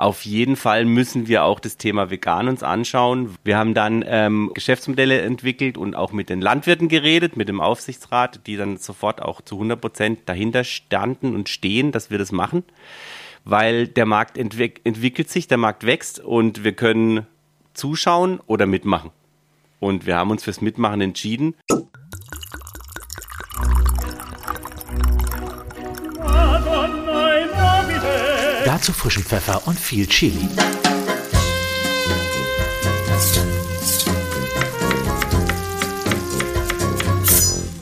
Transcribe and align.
Auf 0.00 0.24
jeden 0.24 0.56
Fall 0.56 0.86
müssen 0.86 1.28
wir 1.28 1.44
auch 1.44 1.60
das 1.60 1.76
Thema 1.76 2.08
vegan 2.08 2.48
uns 2.48 2.62
anschauen. 2.62 3.36
Wir 3.44 3.58
haben 3.58 3.74
dann 3.74 4.02
ähm, 4.08 4.50
Geschäftsmodelle 4.54 5.20
entwickelt 5.20 5.76
und 5.76 5.94
auch 5.94 6.12
mit 6.12 6.30
den 6.30 6.40
Landwirten 6.40 6.88
geredet, 6.88 7.36
mit 7.36 7.50
dem 7.50 7.60
Aufsichtsrat, 7.60 8.46
die 8.46 8.56
dann 8.56 8.78
sofort 8.78 9.20
auch 9.20 9.42
zu 9.42 9.56
100 9.56 9.78
Prozent 9.78 10.20
dahinter 10.24 10.64
standen 10.64 11.34
und 11.34 11.50
stehen, 11.50 11.92
dass 11.92 12.10
wir 12.10 12.16
das 12.16 12.32
machen, 12.32 12.64
weil 13.44 13.88
der 13.88 14.06
Markt 14.06 14.38
entwick 14.38 14.80
entwickelt 14.84 15.28
sich, 15.28 15.48
der 15.48 15.58
Markt 15.58 15.84
wächst 15.84 16.18
und 16.18 16.64
wir 16.64 16.72
können 16.72 17.26
zuschauen 17.74 18.40
oder 18.46 18.64
mitmachen. 18.64 19.10
Und 19.80 20.06
wir 20.06 20.16
haben 20.16 20.30
uns 20.30 20.44
fürs 20.44 20.62
Mitmachen 20.62 21.02
entschieden. 21.02 21.56
Dazu 28.70 28.92
frischen 28.92 29.24
Pfeffer 29.24 29.66
und 29.66 29.80
viel 29.80 30.06
Chili. 30.06 30.48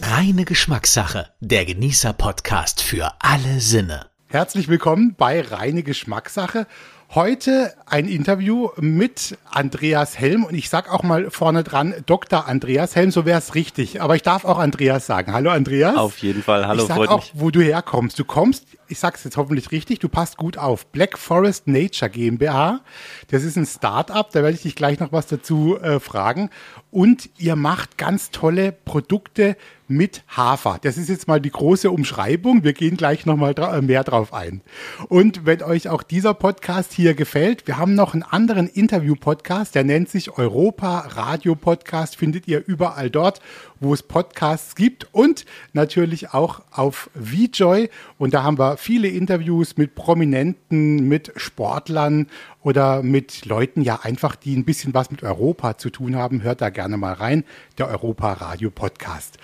Reine 0.00 0.46
Geschmackssache, 0.46 1.28
der 1.40 1.66
Genießer-Podcast 1.66 2.80
für 2.80 3.12
alle 3.18 3.60
Sinne. 3.60 4.06
Herzlich 4.28 4.68
willkommen 4.68 5.14
bei 5.14 5.42
Reine 5.42 5.82
Geschmackssache. 5.82 6.66
Heute 7.14 7.74
ein 7.84 8.06
Interview 8.06 8.68
mit 8.76 9.36
Andreas 9.50 10.18
Helm 10.18 10.44
und 10.44 10.54
ich 10.54 10.70
sag 10.70 10.90
auch 10.92 11.02
mal 11.02 11.30
vorne 11.30 11.64
dran 11.64 11.94
Dr. 12.06 12.46
Andreas 12.46 12.96
Helm, 12.96 13.10
so 13.10 13.26
wäre 13.26 13.38
es 13.38 13.54
richtig. 13.54 14.00
Aber 14.00 14.16
ich 14.16 14.22
darf 14.22 14.46
auch 14.46 14.58
Andreas 14.58 15.06
sagen. 15.06 15.34
Hallo 15.34 15.50
Andreas. 15.50 15.96
Auf 15.96 16.18
jeden 16.18 16.42
Fall, 16.42 16.66
hallo. 16.66 16.82
Ich 16.82 16.88
sag 16.88 16.98
auch, 17.08 17.20
mich. 17.20 17.32
wo 17.34 17.50
du 17.50 17.60
herkommst. 17.60 18.18
Du 18.18 18.24
kommst, 18.24 18.66
ich 18.88 18.98
sag's 18.98 19.24
jetzt 19.24 19.36
hoffentlich 19.36 19.70
richtig, 19.70 19.98
du 19.98 20.08
passt 20.08 20.36
gut 20.36 20.58
auf. 20.58 20.86
Black 20.86 21.18
Forest 21.18 21.66
Nature 21.66 22.10
GmbH. 22.10 22.80
Das 23.28 23.44
ist 23.44 23.56
ein 23.56 23.66
Start-up, 23.66 24.30
da 24.32 24.42
werde 24.42 24.54
ich 24.54 24.62
dich 24.62 24.74
gleich 24.74 24.98
noch 25.00 25.12
was 25.12 25.26
dazu 25.26 25.78
äh, 25.78 26.00
fragen. 26.00 26.50
Und 26.90 27.28
ihr 27.38 27.56
macht 27.56 27.98
ganz 27.98 28.30
tolle 28.30 28.72
Produkte 28.72 29.56
mit 29.88 30.22
Hafer. 30.28 30.78
Das 30.82 30.98
ist 30.98 31.08
jetzt 31.08 31.28
mal 31.28 31.40
die 31.40 31.50
große 31.50 31.90
Umschreibung. 31.90 32.62
Wir 32.62 32.74
gehen 32.74 32.96
gleich 32.96 33.26
nochmal 33.26 33.54
dra 33.54 33.80
mehr 33.80 34.04
drauf 34.04 34.32
ein. 34.34 34.60
Und 35.08 35.46
wenn 35.46 35.62
euch 35.62 35.88
auch 35.88 36.02
dieser 36.02 36.34
Podcast 36.34 36.92
hier 36.92 37.14
gefällt, 37.14 37.66
wir 37.66 37.78
haben 37.78 37.94
noch 37.94 38.12
einen 38.12 38.22
anderen 38.22 38.68
Interview-Podcast, 38.68 39.74
der 39.74 39.84
nennt 39.84 40.10
sich 40.10 40.36
Europa 40.36 41.00
Radio 41.08 41.54
Podcast, 41.54 42.16
findet 42.16 42.46
ihr 42.46 42.62
überall 42.66 43.10
dort, 43.10 43.40
wo 43.80 43.94
es 43.94 44.02
Podcasts 44.02 44.74
gibt 44.74 45.08
und 45.12 45.44
natürlich 45.72 46.34
auch 46.34 46.62
auf 46.70 47.10
VJoy. 47.14 47.90
Und 48.18 48.34
da 48.34 48.42
haben 48.42 48.58
wir 48.58 48.76
viele 48.78 49.08
Interviews 49.08 49.76
mit 49.76 49.94
Prominenten, 49.94 51.08
mit 51.08 51.32
Sportlern 51.36 52.26
oder 52.62 53.02
mit 53.02 53.44
Leuten, 53.44 53.82
ja 53.82 54.00
einfach, 54.02 54.36
die 54.36 54.56
ein 54.56 54.64
bisschen 54.64 54.94
was 54.94 55.10
mit 55.10 55.22
Europa 55.22 55.76
zu 55.76 55.90
tun 55.90 56.16
haben. 56.16 56.42
Hört 56.42 56.60
da 56.60 56.70
gerne 56.70 56.96
mal 56.96 57.12
rein, 57.12 57.44
der 57.76 57.88
Europa 57.88 58.32
Radio 58.34 58.70
Podcast. 58.70 59.38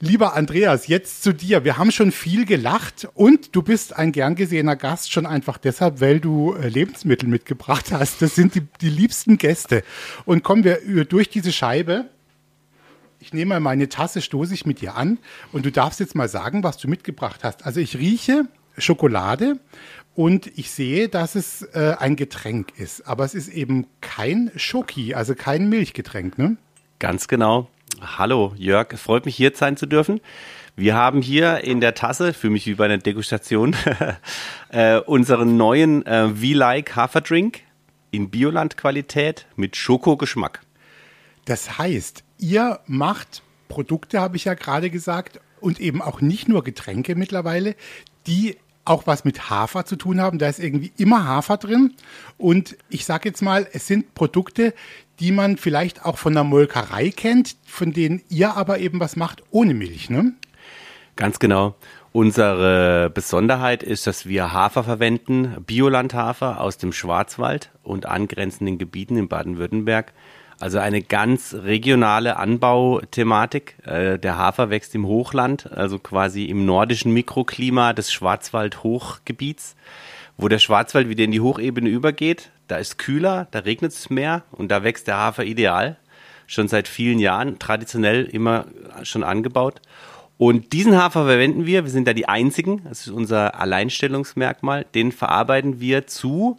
Lieber 0.00 0.34
Andreas, 0.34 0.88
jetzt 0.88 1.22
zu 1.22 1.32
dir. 1.32 1.64
Wir 1.64 1.78
haben 1.78 1.92
schon 1.92 2.12
viel 2.12 2.44
gelacht 2.46 3.08
und 3.14 3.54
du 3.54 3.62
bist 3.62 3.96
ein 3.96 4.12
gern 4.12 4.34
gesehener 4.34 4.76
Gast 4.76 5.12
schon 5.12 5.24
einfach 5.24 5.56
deshalb, 5.56 6.00
weil 6.00 6.20
du 6.20 6.52
äh, 6.54 6.68
Lebensmittel 6.68 7.28
mitgebracht 7.28 7.92
hast. 7.92 8.20
Das 8.20 8.34
sind 8.34 8.54
die, 8.56 8.62
die 8.80 8.90
liebsten 8.90 9.38
Gäste. 9.38 9.82
Und 10.26 10.42
kommen 10.42 10.64
wir 10.64 11.04
durch 11.04 11.30
diese 11.30 11.52
Scheibe. 11.52 12.06
Ich 13.24 13.32
nehme 13.32 13.54
mal 13.54 13.60
meine 13.60 13.88
Tasse, 13.88 14.20
stoße 14.20 14.52
ich 14.52 14.66
mit 14.66 14.82
dir 14.82 14.96
an 14.96 15.16
und 15.50 15.64
du 15.64 15.72
darfst 15.72 15.98
jetzt 15.98 16.14
mal 16.14 16.28
sagen, 16.28 16.62
was 16.62 16.76
du 16.76 16.88
mitgebracht 16.88 17.42
hast. 17.42 17.64
Also 17.64 17.80
ich 17.80 17.96
rieche 17.96 18.44
Schokolade 18.76 19.58
und 20.14 20.46
ich 20.58 20.70
sehe, 20.70 21.08
dass 21.08 21.34
es 21.34 21.62
äh, 21.72 21.96
ein 21.98 22.16
Getränk 22.16 22.78
ist, 22.78 23.08
aber 23.08 23.24
es 23.24 23.32
ist 23.32 23.48
eben 23.48 23.86
kein 24.02 24.50
Schoki, 24.56 25.14
also 25.14 25.34
kein 25.34 25.70
Milchgetränk, 25.70 26.36
ne? 26.36 26.58
Ganz 26.98 27.26
genau. 27.26 27.70
Hallo 28.02 28.52
Jörg, 28.58 28.88
es 28.92 29.00
freut 29.00 29.24
mich 29.24 29.36
hier 29.36 29.52
sein 29.54 29.78
zu 29.78 29.86
dürfen. 29.86 30.20
Wir 30.76 30.94
haben 30.94 31.22
hier 31.22 31.64
in 31.64 31.80
der 31.80 31.94
Tasse, 31.94 32.34
für 32.34 32.50
mich 32.50 32.66
wie 32.66 32.74
bei 32.74 32.84
einer 32.84 32.98
Degustation, 32.98 33.74
äh, 34.68 34.98
unseren 34.98 35.56
neuen 35.56 36.04
äh, 36.04 36.28
V-Like 36.28 36.94
Haferdrink 36.94 37.60
in 38.10 38.28
Bioland-Qualität 38.28 39.46
mit 39.56 39.76
Schokogeschmack. 39.76 40.60
Das 41.46 41.78
heißt, 41.78 42.23
ihr 42.38 42.80
macht 42.86 43.42
Produkte, 43.68 44.20
habe 44.20 44.36
ich 44.36 44.44
ja 44.44 44.54
gerade 44.54 44.90
gesagt, 44.90 45.40
und 45.60 45.80
eben 45.80 46.02
auch 46.02 46.20
nicht 46.20 46.48
nur 46.48 46.62
Getränke 46.62 47.14
mittlerweile, 47.14 47.74
die 48.26 48.58
auch 48.84 49.06
was 49.06 49.24
mit 49.24 49.48
Hafer 49.48 49.86
zu 49.86 49.96
tun 49.96 50.20
haben. 50.20 50.38
Da 50.38 50.46
ist 50.46 50.58
irgendwie 50.58 50.92
immer 50.98 51.24
Hafer 51.24 51.56
drin. 51.56 51.94
Und 52.36 52.76
ich 52.90 53.06
sage 53.06 53.30
jetzt 53.30 53.40
mal, 53.40 53.66
es 53.72 53.86
sind 53.86 54.14
Produkte, 54.14 54.74
die 55.20 55.32
man 55.32 55.56
vielleicht 55.56 56.04
auch 56.04 56.18
von 56.18 56.34
der 56.34 56.44
Molkerei 56.44 57.10
kennt, 57.10 57.56
von 57.64 57.92
denen 57.92 58.22
ihr 58.28 58.54
aber 58.56 58.78
eben 58.78 59.00
was 59.00 59.16
macht 59.16 59.42
ohne 59.50 59.72
Milch, 59.72 60.10
ne? 60.10 60.34
Ganz 61.16 61.38
genau. 61.38 61.76
Unsere 62.12 63.10
Besonderheit 63.10 63.82
ist, 63.82 64.06
dass 64.06 64.26
wir 64.26 64.52
Hafer 64.52 64.84
verwenden, 64.84 65.56
Biolandhafer 65.64 66.60
aus 66.60 66.76
dem 66.76 66.92
Schwarzwald 66.92 67.70
und 67.82 68.06
angrenzenden 68.06 68.78
Gebieten 68.78 69.16
in 69.16 69.28
Baden-Württemberg. 69.28 70.12
Also 70.60 70.78
eine 70.78 71.02
ganz 71.02 71.54
regionale 71.54 72.36
Anbauthematik. 72.36 73.76
Äh, 73.84 74.18
der 74.18 74.38
Hafer 74.38 74.70
wächst 74.70 74.94
im 74.94 75.06
Hochland, 75.06 75.70
also 75.72 75.98
quasi 75.98 76.44
im 76.44 76.64
nordischen 76.64 77.12
Mikroklima 77.12 77.92
des 77.92 78.12
Schwarzwald-Hochgebiets, 78.12 79.74
wo 80.36 80.48
der 80.48 80.58
Schwarzwald 80.58 81.08
wieder 81.08 81.24
in 81.24 81.32
die 81.32 81.40
Hochebene 81.40 81.88
übergeht. 81.88 82.50
Da 82.68 82.76
ist 82.76 82.98
kühler, 82.98 83.48
da 83.50 83.60
regnet 83.60 83.92
es 83.92 84.10
mehr 84.10 84.42
und 84.52 84.70
da 84.70 84.84
wächst 84.84 85.06
der 85.06 85.18
Hafer 85.18 85.44
ideal. 85.44 85.96
Schon 86.46 86.68
seit 86.68 86.88
vielen 86.88 87.18
Jahren, 87.18 87.58
traditionell 87.58 88.24
immer 88.24 88.66
schon 89.02 89.24
angebaut. 89.24 89.80
Und 90.36 90.72
diesen 90.72 90.96
Hafer 90.96 91.24
verwenden 91.24 91.64
wir, 91.64 91.84
wir 91.84 91.90
sind 91.90 92.08
da 92.08 92.12
die 92.12 92.28
einzigen, 92.28 92.82
das 92.88 93.06
ist 93.06 93.12
unser 93.12 93.60
Alleinstellungsmerkmal, 93.60 94.84
den 94.94 95.12
verarbeiten 95.12 95.80
wir 95.80 96.06
zu 96.06 96.58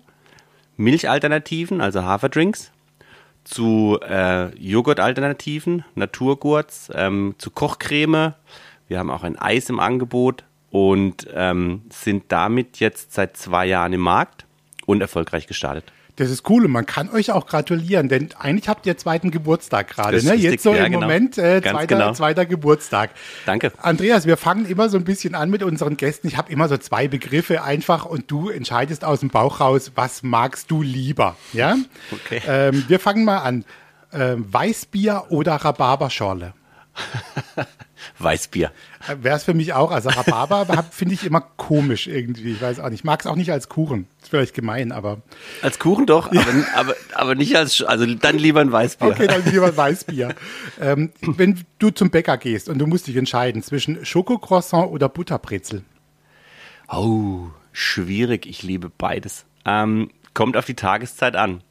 Milchalternativen, 0.78 1.82
also 1.82 2.04
Haferdrinks, 2.04 2.72
zu 3.46 4.00
äh, 4.02 4.54
Joghurtalternativen, 4.58 5.86
Naturgurts, 5.96 6.92
ähm, 6.94 7.36
zu 7.38 7.52
Kochcreme. 7.52 8.34
Wir 8.88 9.00
haben 9.00 9.10
auch 9.10 9.24
ein 9.24 9.40
Eis 9.40 9.70
im 9.70 9.80
Angebot 9.80 10.44
und 10.72 11.28
ähm, 11.34 11.84
sind 11.90 12.26
damit 12.30 12.80
jetzt 12.80 13.14
seit 13.14 13.38
zwei 13.38 13.66
Jahren 13.66 13.94
im 13.94 14.02
Markt 14.02 14.46
und 14.86 15.00
erfolgreich 15.02 15.48
gestartet. 15.48 15.86
Das 16.18 16.30
ist 16.30 16.50
cool 16.50 16.66
und 16.66 16.72
man 16.72 16.86
kann 16.86 17.10
euch 17.10 17.32
auch 17.32 17.46
gratulieren, 17.46 18.08
denn 18.08 18.30
eigentlich 18.40 18.70
habt 18.70 18.86
ihr 18.86 18.98
zweiten 18.98 19.32
Geburtstag 19.32 19.90
gerade. 19.90 20.24
Ne? 20.24 20.36
Jetzt 20.36 20.64
so 20.64 20.74
ja, 20.74 20.86
im 20.86 20.94
genau. 20.94 21.02
Moment 21.02 21.38
äh, 21.38 21.62
zweiter, 21.62 21.88
genau. 21.88 22.14
zweiter 22.14 22.46
Geburtstag. 22.46 23.10
Danke. 23.46 23.74
Andreas, 23.82 24.26
wir 24.26 24.38
fangen 24.38 24.66
immer 24.66 24.88
so 24.88 24.98
ein 24.98 25.04
bisschen 25.04 25.36
an 25.36 25.50
mit 25.50 25.62
unseren 25.62 25.98
Gästen. 25.98 26.28
Ich 26.28 26.38
habe 26.38 26.52
immer 26.52 26.70
so 26.70 26.78
zwei 26.78 27.10
Begriffe 27.10 27.64
einfach 27.64 28.06
und 28.06 28.32
du 28.32 28.50
entscheidest 28.50 29.04
aus 29.04 29.20
dem 29.20 29.30
Bauch 29.30 29.60
raus, 29.60 29.92
was 29.96 30.24
magst 30.24 30.72
du 30.72 30.82
lieber. 30.82 31.36
Ja? 31.52 31.76
Okay. 32.12 32.42
Ähm, 32.48 32.86
wir 32.88 33.00
fangen 33.00 33.26
mal 33.26 33.40
an. 33.40 33.66
Ähm, 34.14 34.46
Weißbier 34.52 35.26
oder 35.30 35.56
Rhabarberschorle? 35.56 36.54
Weißbier. 38.20 38.72
Wäre 39.22 39.36
es 39.36 39.44
für 39.44 39.54
mich 39.54 39.74
auch. 39.74 39.92
Also 39.92 40.10
Rhabarber 40.10 40.84
finde 40.92 41.14
ich 41.14 41.26
immer 41.26 41.42
komisch 41.42 42.08
irgendwie. 42.08 42.54
Ich 42.54 42.62
weiß 42.62 42.80
auch 42.80 42.90
nicht. 42.90 43.00
Ich 43.00 43.04
mag 43.04 43.20
es 43.20 43.28
auch 43.28 43.36
nicht 43.36 43.52
als 43.52 43.68
Kuchen. 43.68 44.08
Ist 44.22 44.30
vielleicht 44.30 44.54
gemein, 44.54 44.92
aber. 44.92 45.22
Als 45.62 45.80
Kuchen 45.80 46.06
doch, 46.06 46.32
ja. 46.32 46.42
aber, 46.42 46.52
aber, 46.76 46.96
aber 47.14 47.36
nicht 47.36 47.56
als, 47.56 47.82
also 47.82 48.06
dann 48.06 48.38
lieber 48.38 48.62
ein 48.62 48.72
Weißbier. 48.72 49.10
Okay, 49.10 49.28
dann 49.28 49.44
lieber 49.46 49.68
ein 49.68 49.78
Weißbier. 49.78 50.34
ähm, 50.82 51.12
wenn 51.22 51.66
du 51.80 51.90
zum 51.90 52.10
Bäcker 52.10 52.38
gehst 52.38 52.70
und 52.70 52.80
du 52.80 52.88
musst 52.88 53.08
dich 53.08 53.18
entscheiden 53.18 53.62
zwischen 53.64 54.06
Schokocroissant 54.06 54.90
oder 54.92 55.10
Butterbrezel. 55.10 55.84
Oh, 56.88 57.48
schwierig. 57.74 58.46
Ich 58.46 58.64
liebe 58.64 58.90
beides. 58.90 59.46
Ähm, 59.66 60.10
kommt 60.34 60.56
auf 60.56 60.66
die 60.66 60.76
Tageszeit 60.76 61.36
an 61.36 61.62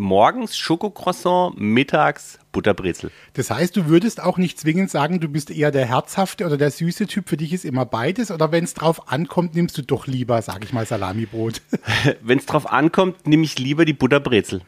morgens 0.00 0.56
Schokocroissant, 0.56 1.60
mittags 1.60 2.38
Butterbrezel. 2.50 3.12
Das 3.34 3.50
heißt, 3.50 3.76
du 3.76 3.86
würdest 3.86 4.20
auch 4.20 4.38
nicht 4.38 4.58
zwingend 4.58 4.90
sagen, 4.90 5.20
du 5.20 5.28
bist 5.28 5.50
eher 5.50 5.70
der 5.70 5.86
herzhafte 5.86 6.46
oder 6.46 6.56
der 6.56 6.72
süße 6.72 7.06
Typ. 7.06 7.28
Für 7.28 7.36
dich 7.36 7.52
ist 7.52 7.64
immer 7.64 7.86
beides. 7.86 8.32
Oder 8.32 8.50
wenn 8.50 8.64
es 8.64 8.74
drauf 8.74 9.12
ankommt, 9.12 9.54
nimmst 9.54 9.78
du 9.78 9.82
doch 9.82 10.06
lieber, 10.08 10.42
sage 10.42 10.64
ich 10.64 10.72
mal, 10.72 10.84
Salamibrot. 10.84 11.62
wenn 12.22 12.38
es 12.38 12.46
drauf 12.46 12.70
ankommt, 12.70 13.26
nehme 13.26 13.44
ich 13.44 13.58
lieber 13.58 13.84
die 13.84 13.92
Butterbrezel. 13.92 14.62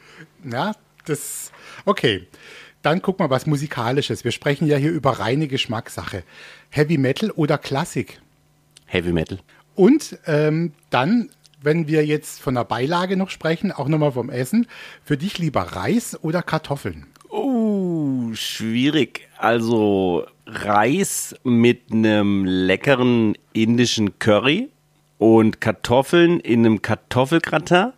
Ja, 0.44 0.74
das. 1.06 1.50
Okay. 1.84 2.28
Dann 2.82 3.00
guck 3.00 3.18
mal 3.18 3.30
was 3.30 3.46
Musikalisches. 3.46 4.24
Wir 4.24 4.32
sprechen 4.32 4.66
ja 4.66 4.76
hier 4.76 4.90
über 4.90 5.12
reine 5.18 5.48
Geschmackssache. 5.48 6.24
Heavy 6.70 6.98
Metal 6.98 7.30
oder 7.30 7.56
Klassik? 7.58 8.20
Heavy 8.86 9.12
Metal. 9.12 9.38
Und 9.74 10.18
ähm, 10.26 10.72
dann 10.90 11.30
wenn 11.62 11.88
wir 11.88 12.04
jetzt 12.04 12.40
von 12.40 12.54
der 12.54 12.64
Beilage 12.64 13.16
noch 13.16 13.30
sprechen, 13.30 13.72
auch 13.72 13.88
nochmal 13.88 14.12
vom 14.12 14.30
Essen, 14.30 14.66
für 15.04 15.16
dich 15.16 15.38
lieber 15.38 15.62
Reis 15.62 16.18
oder 16.22 16.42
Kartoffeln? 16.42 17.06
Oh, 17.28 18.32
schwierig. 18.34 19.28
Also 19.38 20.26
Reis 20.46 21.34
mit 21.44 21.90
einem 21.90 22.44
leckeren 22.44 23.36
indischen 23.52 24.18
Curry 24.18 24.68
und 25.18 25.60
Kartoffeln 25.60 26.40
in 26.40 26.66
einem 26.66 26.82
Kartoffelgratin 26.82 27.92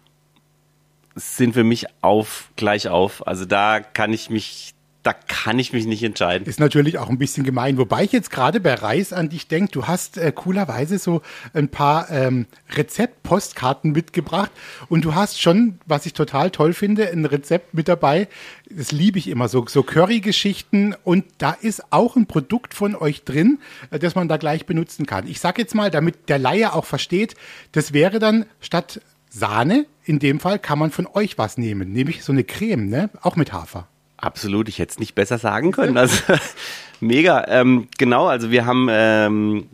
sind 1.16 1.54
für 1.54 1.64
mich 1.64 1.86
auf, 2.00 2.50
gleich 2.56 2.88
auf. 2.88 3.26
Also 3.26 3.44
da 3.44 3.80
kann 3.80 4.12
ich 4.12 4.30
mich 4.30 4.73
da 5.04 5.12
kann 5.12 5.58
ich 5.58 5.74
mich 5.74 5.84
nicht 5.84 6.02
entscheiden. 6.02 6.46
Ist 6.46 6.58
natürlich 6.58 6.98
auch 6.98 7.10
ein 7.10 7.18
bisschen 7.18 7.44
gemein. 7.44 7.76
Wobei 7.76 8.04
ich 8.04 8.12
jetzt 8.12 8.30
gerade 8.30 8.58
bei 8.58 8.72
Reis 8.72 9.12
an 9.12 9.28
dich 9.28 9.46
denke, 9.48 9.70
du 9.70 9.86
hast 9.86 10.16
äh, 10.16 10.32
coolerweise 10.34 10.98
so 10.98 11.20
ein 11.52 11.68
paar 11.68 12.10
ähm, 12.10 12.46
Rezeptpostkarten 12.74 13.92
mitgebracht 13.92 14.50
und 14.88 15.04
du 15.04 15.14
hast 15.14 15.40
schon, 15.40 15.78
was 15.84 16.06
ich 16.06 16.14
total 16.14 16.50
toll 16.50 16.72
finde, 16.72 17.10
ein 17.10 17.26
Rezept 17.26 17.74
mit 17.74 17.86
dabei. 17.86 18.28
Das 18.70 18.92
liebe 18.92 19.18
ich 19.18 19.28
immer 19.28 19.48
so, 19.48 19.66
so 19.68 19.82
Curry-Geschichten 19.82 20.96
und 21.04 21.26
da 21.36 21.50
ist 21.50 21.92
auch 21.92 22.16
ein 22.16 22.26
Produkt 22.26 22.72
von 22.72 22.96
euch 22.96 23.24
drin, 23.24 23.58
äh, 23.90 23.98
das 23.98 24.14
man 24.14 24.28
da 24.28 24.38
gleich 24.38 24.64
benutzen 24.64 25.04
kann. 25.04 25.28
Ich 25.28 25.38
sage 25.38 25.60
jetzt 25.60 25.74
mal, 25.74 25.90
damit 25.90 26.30
der 26.30 26.38
Laie 26.38 26.72
auch 26.72 26.86
versteht, 26.86 27.34
das 27.72 27.92
wäre 27.92 28.20
dann 28.20 28.46
statt 28.60 29.02
Sahne, 29.28 29.84
in 30.04 30.18
dem 30.18 30.40
Fall 30.40 30.58
kann 30.58 30.78
man 30.78 30.90
von 30.90 31.06
euch 31.06 31.36
was 31.36 31.58
nehmen, 31.58 31.92
nämlich 31.92 32.24
so 32.24 32.32
eine 32.32 32.44
Creme, 32.44 32.88
ne? 32.88 33.10
auch 33.20 33.36
mit 33.36 33.52
Hafer. 33.52 33.86
Absolut, 34.24 34.70
ich 34.70 34.78
hätte 34.78 34.92
es 34.92 34.98
nicht 34.98 35.14
besser 35.14 35.36
sagen 35.36 35.70
können. 35.70 35.98
Also 35.98 36.16
mega. 37.00 37.44
Ähm, 37.48 37.88
genau, 37.98 38.26
also 38.26 38.50
wir 38.50 38.64
haben 38.64 38.88
ähm, 38.90 39.68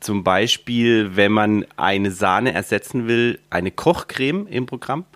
zum 0.00 0.24
Beispiel, 0.24 1.16
wenn 1.16 1.32
man 1.32 1.64
eine 1.76 2.10
Sahne 2.10 2.52
ersetzen 2.52 3.08
will, 3.08 3.38
eine 3.48 3.70
Kochcreme 3.70 4.46
im 4.46 4.66
Programm. 4.66 5.06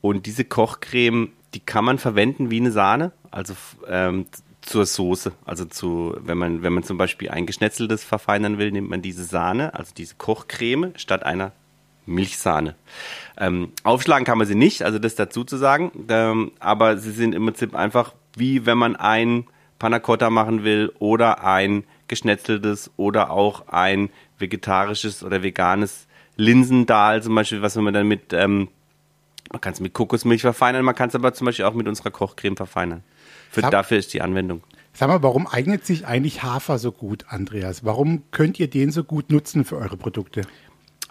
Und 0.00 0.24
diese 0.24 0.44
Kochcreme, 0.44 1.32
die 1.52 1.60
kann 1.60 1.84
man 1.84 1.98
verwenden 1.98 2.50
wie 2.50 2.60
eine 2.60 2.72
Sahne, 2.72 3.12
also 3.30 3.54
ähm, 3.88 4.24
zur 4.62 4.86
Soße. 4.86 5.32
Also 5.44 5.66
zu, 5.66 6.16
wenn 6.18 6.38
man, 6.38 6.62
wenn 6.62 6.72
man 6.72 6.82
zum 6.82 6.96
Beispiel 6.96 7.28
ein 7.28 7.44
geschnetzeltes 7.44 8.04
verfeinern 8.04 8.56
will, 8.56 8.72
nimmt 8.72 8.88
man 8.88 9.02
diese 9.02 9.24
Sahne, 9.24 9.74
also 9.74 9.92
diese 9.94 10.14
Kochcreme, 10.14 10.94
statt 10.96 11.24
einer 11.24 11.52
Milchsahne. 12.06 12.74
Ähm, 13.38 13.72
aufschlagen 13.82 14.24
kann 14.24 14.38
man 14.38 14.46
sie 14.46 14.54
nicht, 14.54 14.82
also 14.82 14.98
das 14.98 15.14
dazu 15.14 15.44
zu 15.44 15.56
sagen, 15.56 15.90
ähm, 16.08 16.52
aber 16.60 16.98
sie 16.98 17.12
sind 17.12 17.34
im 17.34 17.44
Prinzip 17.44 17.74
einfach 17.74 18.12
wie 18.36 18.66
wenn 18.66 18.78
man 18.78 18.96
ein 18.96 19.46
Panna 19.78 19.98
Cotta 19.98 20.30
machen 20.30 20.64
will 20.64 20.92
oder 20.98 21.44
ein 21.44 21.84
geschnetzeltes 22.08 22.90
oder 22.96 23.30
auch 23.30 23.68
ein 23.68 24.10
vegetarisches 24.38 25.22
oder 25.22 25.42
veganes 25.42 26.06
Linsendahl 26.36 27.22
zum 27.22 27.34
Beispiel, 27.34 27.62
was 27.62 27.76
man 27.76 27.94
dann 27.94 28.08
mit, 28.08 28.32
ähm, 28.32 28.68
man 29.52 29.60
kann 29.60 29.72
es 29.72 29.80
mit 29.80 29.92
Kokosmilch 29.92 30.42
verfeinern, 30.42 30.84
man 30.84 30.94
kann 30.94 31.08
es 31.08 31.14
aber 31.14 31.32
zum 31.32 31.46
Beispiel 31.46 31.64
auch 31.64 31.74
mit 31.74 31.86
unserer 31.86 32.10
Kochcreme 32.10 32.56
verfeinern. 32.56 33.04
Für, 33.50 33.60
Sag, 33.60 33.70
dafür 33.70 33.98
ist 33.98 34.12
die 34.12 34.20
Anwendung. 34.20 34.62
Sag 34.92 35.08
mal, 35.08 35.22
warum 35.22 35.46
eignet 35.46 35.84
sich 35.84 36.06
eigentlich 36.06 36.42
Hafer 36.42 36.78
so 36.78 36.92
gut, 36.92 37.26
Andreas? 37.28 37.84
Warum 37.84 38.22
könnt 38.30 38.58
ihr 38.58 38.68
den 38.68 38.90
so 38.90 39.04
gut 39.04 39.30
nutzen 39.30 39.64
für 39.64 39.76
eure 39.76 39.96
Produkte? 39.96 40.42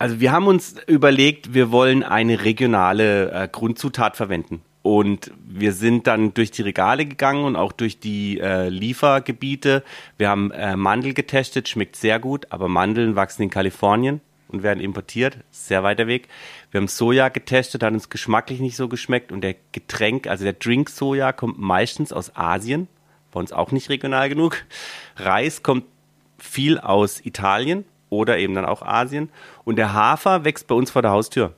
Also 0.04 0.20
wir 0.20 0.34
haben 0.34 0.48
uns 0.48 0.76
überlegt, 0.86 1.54
wir 1.54 1.72
wollen 1.72 2.04
eine 2.04 2.44
regionale 2.44 3.32
äh, 3.32 3.48
Grundzutat 3.50 4.18
verwenden. 4.18 4.62
Und 4.82 5.32
wir 5.48 5.72
sind 5.72 6.08
dann 6.08 6.34
durch 6.34 6.52
die 6.52 6.62
Regale 6.62 7.06
gegangen 7.06 7.46
und 7.46 7.56
auch 7.56 7.72
durch 7.72 8.02
die 8.02 8.38
äh, 8.38 8.68
Liefergebiete. 8.68 9.82
Wir 10.18 10.28
haben 10.28 10.52
äh, 10.52 10.76
Mandel 10.76 11.14
getestet, 11.14 11.70
schmeckt 11.70 11.96
sehr 11.96 12.20
gut, 12.20 12.48
aber 12.50 12.68
Mandeln 12.68 13.16
wachsen 13.16 13.44
in 13.44 13.50
Kalifornien 13.50 14.20
und 14.50 14.62
werden 14.62 14.82
importiert, 14.82 15.38
sehr 15.52 15.84
weiter 15.84 16.06
Weg. 16.06 16.28
Wir 16.72 16.82
haben 16.82 16.90
Soja 16.90 17.30
getestet, 17.30 17.82
hat 17.82 17.94
uns 17.94 18.10
geschmacklich 18.10 18.60
nicht 18.60 18.76
so 18.76 18.90
geschmeckt 18.90 19.32
und 19.32 19.40
der 19.40 19.56
Getränk, 19.72 20.28
also 20.28 20.44
der 20.44 20.52
Drink 20.52 20.90
Soja 20.90 21.32
kommt 21.32 21.60
meistens 21.60 22.12
aus 22.12 22.36
Asien, 22.36 22.90
bei 23.32 23.40
uns 23.40 23.54
auch 23.54 23.72
nicht 23.72 23.88
regional 23.88 24.28
genug. 24.28 24.66
Reis 25.16 25.64
kommt 25.64 25.86
viel 26.38 26.78
aus 26.78 27.26
Italien 27.26 27.86
oder 28.14 28.38
eben 28.38 28.54
dann 28.54 28.66
auch 28.66 28.82
Asien 28.82 29.30
und 29.64 29.78
der 29.78 29.94
Hafer 29.94 30.46
wächst 30.46 30.68
bei 30.68 30.76
uns 30.76 30.92
vor 30.92 31.02
der 31.02 31.12
Haustür. 31.12 31.54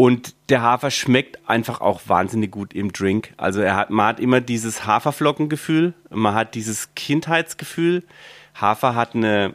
Und 0.00 0.34
der 0.48 0.62
Hafer 0.62 0.90
schmeckt 0.90 1.38
einfach 1.46 1.82
auch 1.82 2.00
wahnsinnig 2.06 2.50
gut 2.50 2.72
im 2.72 2.90
Drink. 2.90 3.34
Also 3.36 3.60
er 3.60 3.76
hat, 3.76 3.90
man 3.90 4.06
hat 4.06 4.20
immer 4.20 4.40
dieses 4.40 4.86
Haferflockengefühl, 4.86 5.92
man 6.08 6.34
hat 6.34 6.54
dieses 6.54 6.94
Kindheitsgefühl. 6.94 8.04
Hafer 8.58 8.94
hat 8.94 9.14
eine 9.14 9.54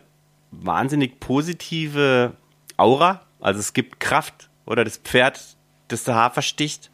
wahnsinnig 0.52 1.20
positive 1.20 2.34
Aura. 2.78 3.22
Also 3.40 3.60
es 3.60 3.74
gibt 3.74 4.00
Kraft 4.00 4.50
oder 4.68 4.84
das 4.84 4.98
Pferd, 4.98 5.42
das 5.88 6.04
der 6.04 6.14
Hafer 6.14 6.44
sticht. 6.44 6.92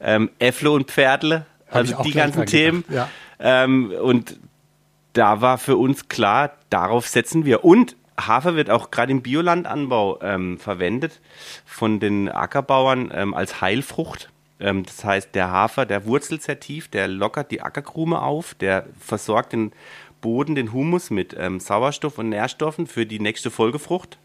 Ähm, 0.00 0.30
Äffle 0.40 0.72
und 0.72 0.90
Pferdle, 0.90 1.46
also 1.70 2.02
die 2.02 2.10
ganzen 2.10 2.46
Themen. 2.46 2.84
Ja. 2.88 3.08
Ähm, 3.38 3.92
und 4.02 4.38
da 5.12 5.40
war 5.40 5.58
für 5.58 5.76
uns 5.76 6.08
klar, 6.08 6.52
darauf 6.70 7.06
setzen 7.06 7.44
wir. 7.44 7.64
Und 7.64 7.96
Hafer 8.18 8.56
wird 8.56 8.70
auch 8.70 8.90
gerade 8.90 9.12
im 9.12 9.22
Biolandanbau 9.22 10.20
ähm, 10.22 10.58
verwendet 10.58 11.20
von 11.64 12.00
den 12.00 12.28
Ackerbauern 12.28 13.10
ähm, 13.14 13.34
als 13.34 13.60
Heilfrucht. 13.60 14.30
Ähm, 14.60 14.84
das 14.84 15.04
heißt, 15.04 15.34
der 15.34 15.50
Hafer, 15.50 15.86
der 15.86 16.06
wurzelt 16.06 16.42
sehr 16.42 16.60
tief, 16.60 16.88
der 16.88 17.08
lockert 17.08 17.50
die 17.50 17.62
Ackerkrume 17.62 18.20
auf, 18.20 18.54
der 18.54 18.86
versorgt 18.98 19.52
den 19.52 19.72
Boden, 20.20 20.54
den 20.54 20.72
Humus 20.72 21.10
mit 21.10 21.36
ähm, 21.38 21.60
Sauerstoff 21.60 22.18
und 22.18 22.28
Nährstoffen 22.28 22.86
für 22.86 23.06
die 23.06 23.20
nächste 23.20 23.50
Folgefrucht. 23.50 24.18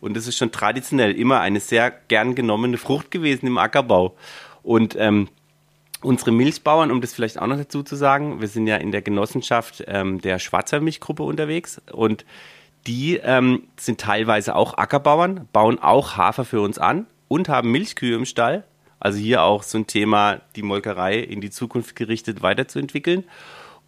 Und 0.00 0.16
das 0.16 0.26
ist 0.26 0.36
schon 0.36 0.52
traditionell 0.52 1.12
immer 1.12 1.40
eine 1.40 1.60
sehr 1.60 1.90
gern 1.90 2.34
genommene 2.34 2.78
Frucht 2.78 3.10
gewesen 3.10 3.46
im 3.46 3.58
Ackerbau. 3.58 4.16
Und 4.62 4.96
ähm, 4.98 5.28
unsere 6.02 6.32
Milchbauern, 6.32 6.90
um 6.90 7.00
das 7.00 7.14
vielleicht 7.14 7.38
auch 7.38 7.46
noch 7.46 7.56
dazu 7.56 7.82
zu 7.82 7.96
sagen, 7.96 8.40
wir 8.40 8.48
sind 8.48 8.66
ja 8.66 8.76
in 8.76 8.92
der 8.92 9.02
Genossenschaft 9.02 9.84
ähm, 9.86 10.20
der 10.20 10.38
Schwarzwaldmilchgruppe 10.38 11.22
unterwegs 11.22 11.80
und 11.92 12.24
die 12.86 13.16
ähm, 13.16 13.64
sind 13.78 14.00
teilweise 14.00 14.54
auch 14.56 14.76
Ackerbauern, 14.76 15.48
bauen 15.52 15.78
auch 15.78 16.16
Hafer 16.16 16.44
für 16.44 16.60
uns 16.60 16.78
an 16.78 17.06
und 17.28 17.48
haben 17.48 17.70
Milchkühe 17.70 18.14
im 18.14 18.26
Stall. 18.26 18.64
Also 19.00 19.18
hier 19.18 19.42
auch 19.42 19.62
so 19.62 19.78
ein 19.78 19.86
Thema, 19.86 20.40
die 20.56 20.62
Molkerei 20.62 21.18
in 21.18 21.40
die 21.40 21.50
Zukunft 21.50 21.96
gerichtet 21.96 22.42
weiterzuentwickeln. 22.42 23.24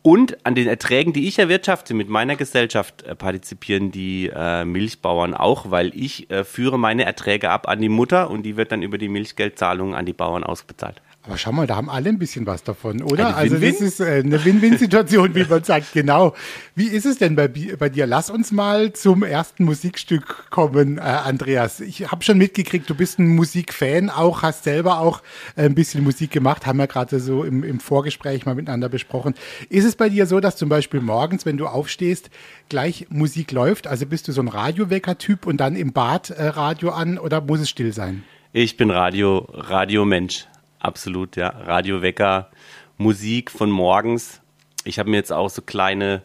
Und 0.03 0.47
an 0.47 0.55
den 0.55 0.69
Erträgen, 0.69 1.13
die 1.13 1.27
ich 1.27 1.39
erwirtschafte 1.39 1.93
mit 1.93 2.09
meiner 2.09 2.37
Gesellschaft, 2.37 3.03
äh, 3.03 3.17
partizipieren 3.17 3.91
die 3.91 4.31
äh, 4.33 4.65
Milchbauern 4.65 5.35
auch, 5.35 5.71
weil 5.71 5.91
ich 5.97 6.31
äh, 6.31 6.45
führe 6.45 6.79
meine 6.79 7.05
Erträge 7.05 7.51
ab 7.51 7.69
an 7.69 7.81
die 7.81 7.89
Mutter 7.89 8.31
und 8.31 8.45
die 8.45 8.57
wird 8.57 8.71
dann 8.71 8.83
über 8.83 8.99
die 8.99 9.09
Milchgeldzahlungen 9.09 9.95
an 9.95 10.07
die 10.07 10.13
Bauern 10.13 10.45
ausbezahlt. 10.45 11.03
Aber 11.27 11.39
schau 11.39 11.51
mal, 11.51 11.67
da 11.67 11.75
haben 11.75 11.91
alle 11.91 12.09
ein 12.09 12.21
bisschen 12.21 12.47
was 12.47 12.63
davon, 12.63 13.03
oder? 13.03 13.37
also 13.37 13.57
das 13.57 13.81
ist 13.81 13.99
äh, 13.99 14.23
eine 14.25 14.45
Win-Win-Situation, 14.45 15.35
wie 15.35 15.45
man 15.45 15.65
sagt, 15.65 15.93
genau. 15.93 16.35
Wie 16.77 16.87
ist 16.87 17.05
es 17.05 17.19
denn 17.19 17.35
bei, 17.35 17.49
bei, 17.49 17.89
dir? 17.89 18.07
Lass 18.07 18.31
uns 18.31 18.53
mal 18.53 18.93
zum 18.93 19.25
ersten 19.25 19.65
Musikstück 19.65 20.51
kommen, 20.51 20.99
äh, 20.99 21.01
Andreas. 21.01 21.81
Ich 21.81 22.13
habe 22.13 22.23
schon 22.23 22.39
mitgekriegt, 22.39 22.89
du 22.89 22.95
bist 22.95 23.19
ein 23.19 23.35
Musikfan 23.35 24.09
auch, 24.09 24.43
hast 24.43 24.63
selber 24.63 25.01
auch 25.01 25.21
äh, 25.57 25.65
ein 25.65 25.75
bisschen 25.75 26.05
Musik 26.05 26.31
gemacht, 26.31 26.65
haben 26.65 26.79
wir 26.79 26.87
gerade 26.87 27.19
so 27.19 27.43
im, 27.43 27.65
im 27.65 27.81
Vorgespräch 27.81 28.47
mal 28.47 28.55
miteinander 28.55 28.89
besprochen. 28.89 29.35
Ist 29.69 29.85
es 29.85 29.97
bei 29.97 30.09
dir 30.09 30.27
so, 30.27 30.39
dass 30.39 30.55
zum 30.55 30.69
Beispiel 30.69 31.01
morgens, 31.01 31.45
wenn 31.45 31.57
du 31.57 31.67
aufstehst, 31.67 32.31
gleich 32.69 33.07
Musik 33.11 33.51
läuft? 33.51 33.89
Also 33.89 34.07
bist 34.07 34.29
du 34.29 34.33
so 34.33 34.43
ein 34.43 34.49
Radiowecker-Typ 34.49 35.45
und 35.45 35.57
dann 35.57 35.75
im 35.75 35.93
Bad 35.93 36.31
äh, 36.31 36.47
Radio 36.47 36.91
an 36.91 37.19
oder 37.19 37.41
muss 37.41 37.59
es 37.59 37.69
still 37.69 37.93
sein? 37.93 38.23
Ich 38.53 38.77
bin 38.77 38.91
Radio, 38.91 39.49
Radiomensch 39.53 40.47
absolut, 40.79 41.37
ja. 41.37 41.49
Radiowecker, 41.49 42.51
Musik 42.99 43.51
von 43.51 43.71
morgens. 43.71 44.41
Ich 44.85 44.99
habe 44.99 45.11
mir 45.11 45.17
jetzt 45.17 45.33
auch 45.33 45.51
so 45.51 45.63
kleine 45.63 46.23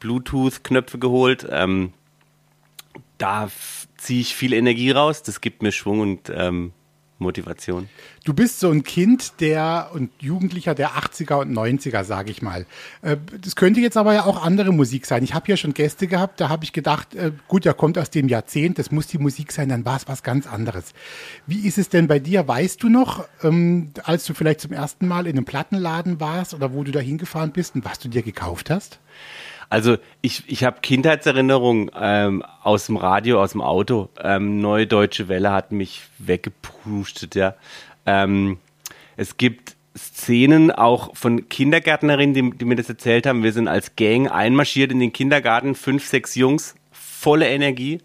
Bluetooth-Knöpfe 0.00 0.98
geholt. 0.98 1.46
Ähm, 1.50 1.92
da 3.18 3.48
ziehe 3.96 4.20
ich 4.20 4.34
viel 4.34 4.52
Energie 4.52 4.90
raus. 4.90 5.22
Das 5.22 5.40
gibt 5.40 5.62
mir 5.62 5.72
Schwung 5.72 6.00
und 6.00 6.30
ähm, 6.34 6.72
Motivation. 7.18 7.88
Du 8.24 8.34
bist 8.34 8.60
so 8.60 8.70
ein 8.70 8.82
Kind 8.82 9.40
der 9.40 9.90
und 9.94 10.10
Jugendlicher 10.20 10.74
der 10.74 10.90
80er 10.90 11.40
und 11.40 11.52
90er, 11.52 12.04
sage 12.04 12.30
ich 12.30 12.42
mal. 12.42 12.66
Äh, 13.02 13.16
das 13.40 13.56
könnte 13.56 13.80
jetzt 13.80 13.96
aber 13.96 14.12
ja 14.14 14.24
auch 14.24 14.42
andere 14.42 14.72
Musik 14.72 15.06
sein. 15.06 15.24
Ich 15.24 15.32
habe 15.32 15.48
ja 15.48 15.56
schon 15.56 15.72
Gäste 15.72 16.06
gehabt, 16.06 16.40
da 16.40 16.48
habe 16.48 16.64
ich 16.64 16.72
gedacht, 16.72 17.14
äh, 17.14 17.32
gut, 17.48 17.64
der 17.64 17.74
kommt 17.74 17.96
aus 17.96 18.10
dem 18.10 18.28
Jahrzehnt, 18.28 18.78
das 18.78 18.90
muss 18.90 19.06
die 19.06 19.18
Musik 19.18 19.52
sein, 19.52 19.68
dann 19.68 19.84
war 19.84 19.96
es 19.96 20.08
was 20.08 20.22
ganz 20.22 20.46
anderes. 20.46 20.92
Wie 21.46 21.66
ist 21.66 21.78
es 21.78 21.88
denn 21.88 22.06
bei 22.06 22.18
dir? 22.18 22.46
Weißt 22.46 22.82
du 22.82 22.88
noch, 22.88 23.26
ähm, 23.42 23.92
als 24.04 24.26
du 24.26 24.34
vielleicht 24.34 24.60
zum 24.60 24.72
ersten 24.72 25.08
Mal 25.08 25.26
in 25.26 25.36
einem 25.36 25.46
Plattenladen 25.46 26.20
warst 26.20 26.52
oder 26.52 26.74
wo 26.74 26.84
du 26.84 26.92
da 26.92 27.00
hingefahren 27.00 27.52
bist 27.52 27.74
und 27.74 27.84
was 27.84 27.98
du 27.98 28.08
dir 28.08 28.22
gekauft 28.22 28.68
hast? 28.68 28.98
Also 29.68 29.96
ich, 30.22 30.44
ich 30.46 30.64
habe 30.64 30.78
Kindheitserinnerungen 30.80 31.90
ähm, 31.98 32.42
aus 32.62 32.86
dem 32.86 32.96
Radio, 32.96 33.42
aus 33.42 33.52
dem 33.52 33.60
Auto. 33.60 34.08
Ähm, 34.22 34.60
Neue 34.60 34.86
Deutsche 34.86 35.28
Welle 35.28 35.52
hat 35.52 35.72
mich 35.72 36.02
weggepustet, 36.18 37.34
ja. 37.34 37.54
Ähm, 38.06 38.58
es 39.16 39.36
gibt 39.36 39.76
Szenen 39.96 40.70
auch 40.70 41.16
von 41.16 41.48
Kindergärtnerinnen, 41.48 42.34
die, 42.34 42.58
die, 42.58 42.64
mir 42.64 42.76
das 42.76 42.88
erzählt 42.88 43.26
haben. 43.26 43.42
Wir 43.42 43.52
sind 43.52 43.66
als 43.66 43.96
Gang 43.96 44.30
einmarschiert 44.30 44.92
in 44.92 45.00
den 45.00 45.12
Kindergarten, 45.12 45.74
fünf, 45.74 46.06
sechs 46.06 46.34
Jungs, 46.34 46.74
volle 46.92 47.48
Energie 47.48 48.00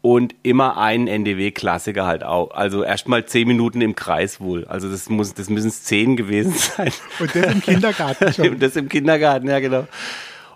und 0.00 0.34
immer 0.42 0.78
einen 0.78 1.08
NDW-Klassiker 1.08 2.06
halt 2.06 2.22
auch. 2.22 2.52
Also 2.52 2.82
erstmal 2.84 3.26
zehn 3.26 3.46
Minuten 3.48 3.80
im 3.80 3.94
Kreis 3.94 4.40
wohl. 4.40 4.64
Also 4.66 4.88
das 4.88 5.08
muss, 5.08 5.34
das 5.34 5.50
müssen 5.50 5.70
zehn 5.70 6.16
gewesen 6.16 6.52
sein. 6.76 6.92
Und 7.20 7.34
das 7.34 7.52
im 7.52 7.60
Kindergarten 7.60 8.32
schon. 8.32 8.48
Und 8.50 8.62
das 8.62 8.76
im 8.76 8.88
Kindergarten, 8.88 9.48
ja 9.48 9.60
genau. 9.60 9.86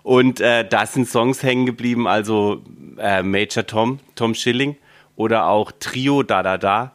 Und 0.03 0.39
äh, 0.41 0.67
da 0.67 0.85
sind 0.85 1.07
Songs 1.07 1.43
hängen 1.43 1.65
geblieben, 1.65 2.07
also 2.07 2.61
äh, 2.97 3.23
Major 3.23 3.65
Tom, 3.65 3.99
Tom 4.15 4.33
Schilling 4.33 4.75
oder 5.15 5.47
auch 5.47 5.71
Trio 5.79 6.23
Da 6.23 6.43
Da 6.43 6.57
Da. 6.57 6.91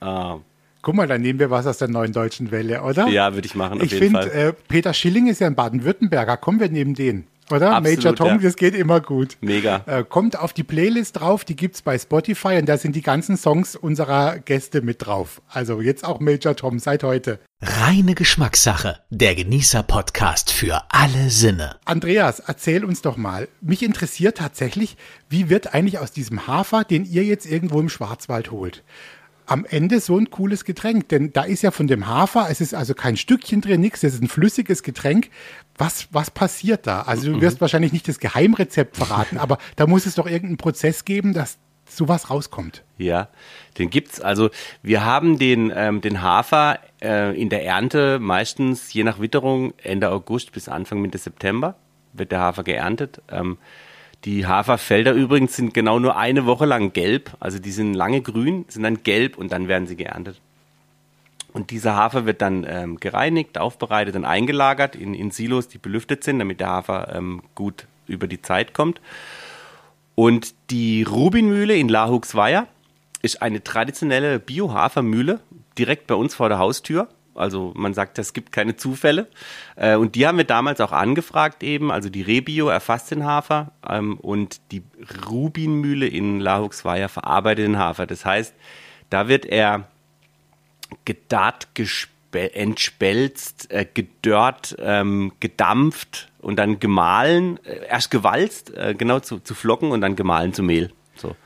Äh, 0.00 0.40
Guck 0.82 0.94
mal, 0.94 1.06
dann 1.06 1.20
nehmen 1.20 1.38
wir 1.38 1.50
was 1.50 1.66
aus 1.66 1.76
der 1.76 1.88
neuen 1.88 2.12
deutschen 2.12 2.50
Welle, 2.50 2.82
oder? 2.82 3.06
Ja, 3.08 3.34
würde 3.34 3.46
ich 3.46 3.54
machen, 3.54 3.80
auf 3.80 3.84
ich 3.84 3.94
finde, 3.94 4.32
äh, 4.32 4.52
Peter 4.68 4.94
Schilling 4.94 5.26
ist 5.26 5.40
ja 5.40 5.46
ein 5.46 5.54
Baden-Württemberger. 5.54 6.38
Kommen 6.38 6.58
wir 6.58 6.70
neben 6.70 6.94
den, 6.94 7.26
oder? 7.52 7.76
Absolut, 7.76 7.98
Major 7.98 8.14
Tom, 8.14 8.28
ja. 8.28 8.38
das 8.38 8.56
geht 8.56 8.74
immer 8.74 9.00
gut. 9.00 9.36
Mega. 9.40 9.82
Äh, 9.86 10.04
kommt 10.04 10.38
auf 10.38 10.52
die 10.52 10.62
Playlist 10.62 11.20
drauf, 11.20 11.44
die 11.44 11.56
gibt's 11.56 11.82
bei 11.82 11.98
Spotify 11.98 12.58
und 12.58 12.66
da 12.66 12.76
sind 12.76 12.96
die 12.96 13.02
ganzen 13.02 13.36
Songs 13.36 13.76
unserer 13.76 14.38
Gäste 14.38 14.82
mit 14.82 15.06
drauf. 15.06 15.42
Also 15.48 15.80
jetzt 15.80 16.04
auch 16.04 16.20
Major 16.20 16.56
Tom 16.56 16.78
seit 16.78 17.02
heute. 17.02 17.38
Reine 17.62 18.14
Geschmackssache. 18.14 19.00
Der 19.10 19.34
Genießer-Podcast 19.34 20.50
für 20.50 20.82
alle 20.88 21.28
Sinne. 21.28 21.76
Andreas, 21.84 22.40
erzähl 22.40 22.84
uns 22.86 23.02
doch 23.02 23.18
mal. 23.18 23.48
Mich 23.60 23.82
interessiert 23.82 24.38
tatsächlich, 24.38 24.96
wie 25.28 25.50
wird 25.50 25.74
eigentlich 25.74 25.98
aus 25.98 26.10
diesem 26.10 26.46
Hafer, 26.46 26.84
den 26.84 27.04
ihr 27.04 27.24
jetzt 27.24 27.44
irgendwo 27.44 27.78
im 27.80 27.90
Schwarzwald 27.90 28.50
holt, 28.50 28.82
am 29.50 29.64
Ende 29.64 30.00
so 30.00 30.16
ein 30.16 30.30
cooles 30.30 30.64
Getränk? 30.64 31.08
Denn 31.08 31.32
da 31.32 31.42
ist 31.42 31.62
ja 31.62 31.70
von 31.70 31.86
dem 31.86 32.06
Hafer, 32.06 32.48
es 32.50 32.60
ist 32.60 32.74
also 32.74 32.94
kein 32.94 33.16
Stückchen 33.16 33.60
drin, 33.60 33.80
nichts, 33.80 34.02
es 34.02 34.14
ist 34.14 34.22
ein 34.22 34.28
flüssiges 34.28 34.82
Getränk. 34.82 35.30
Was, 35.76 36.08
was 36.12 36.30
passiert 36.30 36.86
da? 36.86 37.02
Also 37.02 37.32
du 37.32 37.40
wirst 37.40 37.60
wahrscheinlich 37.60 37.92
nicht 37.92 38.06
das 38.06 38.18
Geheimrezept 38.18 38.96
verraten, 38.96 39.38
aber 39.38 39.58
da 39.76 39.86
muss 39.86 40.06
es 40.06 40.14
doch 40.14 40.26
irgendeinen 40.26 40.58
Prozess 40.58 41.04
geben, 41.04 41.32
dass 41.32 41.58
sowas 41.86 42.30
rauskommt. 42.30 42.84
Ja, 42.98 43.28
den 43.78 43.90
gibt's. 43.90 44.20
Also 44.20 44.50
wir 44.82 45.04
haben 45.04 45.38
den, 45.38 45.72
ähm, 45.74 46.00
den 46.00 46.22
Hafer 46.22 46.78
äh, 47.02 47.40
in 47.40 47.48
der 47.48 47.64
Ernte 47.64 48.18
meistens 48.20 48.92
je 48.92 49.04
nach 49.04 49.20
Witterung 49.20 49.74
Ende 49.82 50.10
August 50.10 50.52
bis 50.52 50.68
Anfang 50.68 51.00
Mitte 51.00 51.18
September 51.18 51.74
wird 52.12 52.32
der 52.32 52.40
Hafer 52.40 52.62
geerntet. 52.62 53.22
Ähm, 53.30 53.58
die 54.24 54.46
Haferfelder 54.46 55.12
übrigens 55.12 55.56
sind 55.56 55.72
genau 55.72 55.98
nur 55.98 56.16
eine 56.16 56.44
Woche 56.46 56.66
lang 56.66 56.92
gelb, 56.92 57.36
also 57.40 57.58
die 57.58 57.72
sind 57.72 57.94
lange 57.94 58.20
grün, 58.20 58.66
sind 58.68 58.82
dann 58.82 59.02
gelb 59.02 59.38
und 59.38 59.52
dann 59.52 59.68
werden 59.68 59.86
sie 59.86 59.96
geerntet. 59.96 60.40
Und 61.52 61.70
dieser 61.70 61.96
Hafer 61.96 62.26
wird 62.26 62.42
dann 62.42 62.64
ähm, 62.68 63.00
gereinigt, 63.00 63.58
aufbereitet 63.58 64.14
und 64.16 64.24
eingelagert 64.24 64.94
in, 64.94 65.14
in 65.14 65.30
Silos, 65.30 65.68
die 65.68 65.78
belüftet 65.78 66.22
sind, 66.22 66.38
damit 66.38 66.60
der 66.60 66.68
Hafer 66.68 67.14
ähm, 67.14 67.42
gut 67.54 67.86
über 68.06 68.26
die 68.26 68.42
Zeit 68.42 68.74
kommt. 68.74 69.00
Und 70.14 70.54
die 70.70 71.02
Rubinmühle 71.02 71.74
in 71.74 71.88
Lahuxweier 71.88 72.68
ist 73.22 73.42
eine 73.42 73.64
traditionelle 73.64 74.38
Bio-Hafermühle 74.38 75.40
direkt 75.78 76.06
bei 76.06 76.14
uns 76.14 76.34
vor 76.34 76.48
der 76.48 76.58
Haustür. 76.58 77.08
Also 77.40 77.72
man 77.74 77.94
sagt, 77.94 78.18
es 78.18 78.32
gibt 78.32 78.52
keine 78.52 78.76
Zufälle. 78.76 79.28
Äh, 79.76 79.96
Und 79.96 80.14
die 80.14 80.26
haben 80.26 80.38
wir 80.38 80.44
damals 80.44 80.80
auch 80.80 80.92
angefragt 80.92 81.62
eben. 81.62 81.90
Also 81.90 82.10
die 82.10 82.22
Rebio 82.22 82.68
erfasst 82.68 83.10
den 83.10 83.24
Hafer 83.24 83.72
ähm, 83.88 84.18
und 84.18 84.60
die 84.70 84.82
Rubinmühle 85.28 86.06
in 86.06 86.40
Lahuxweier 86.40 87.08
verarbeitet 87.08 87.66
den 87.66 87.78
Hafer. 87.78 88.06
Das 88.06 88.24
heißt, 88.24 88.54
da 89.08 89.28
wird 89.28 89.46
er 89.46 89.88
gedarrt, 91.04 91.68
entspelzt, 92.32 93.70
äh, 93.70 93.86
gedörrt, 93.92 94.76
ähm, 94.78 95.32
gedampft 95.40 96.28
und 96.40 96.56
dann 96.56 96.78
gemahlen, 96.78 97.58
äh, 97.64 97.86
erst 97.88 98.10
gewalzt, 98.10 98.72
äh, 98.74 98.94
genau 98.96 99.20
zu, 99.20 99.40
zu 99.40 99.54
Flocken 99.54 99.90
und 99.90 100.00
dann 100.00 100.16
gemahlen 100.16 100.52
zu 100.52 100.62
Mehl. 100.62 100.92
So. 101.16 101.36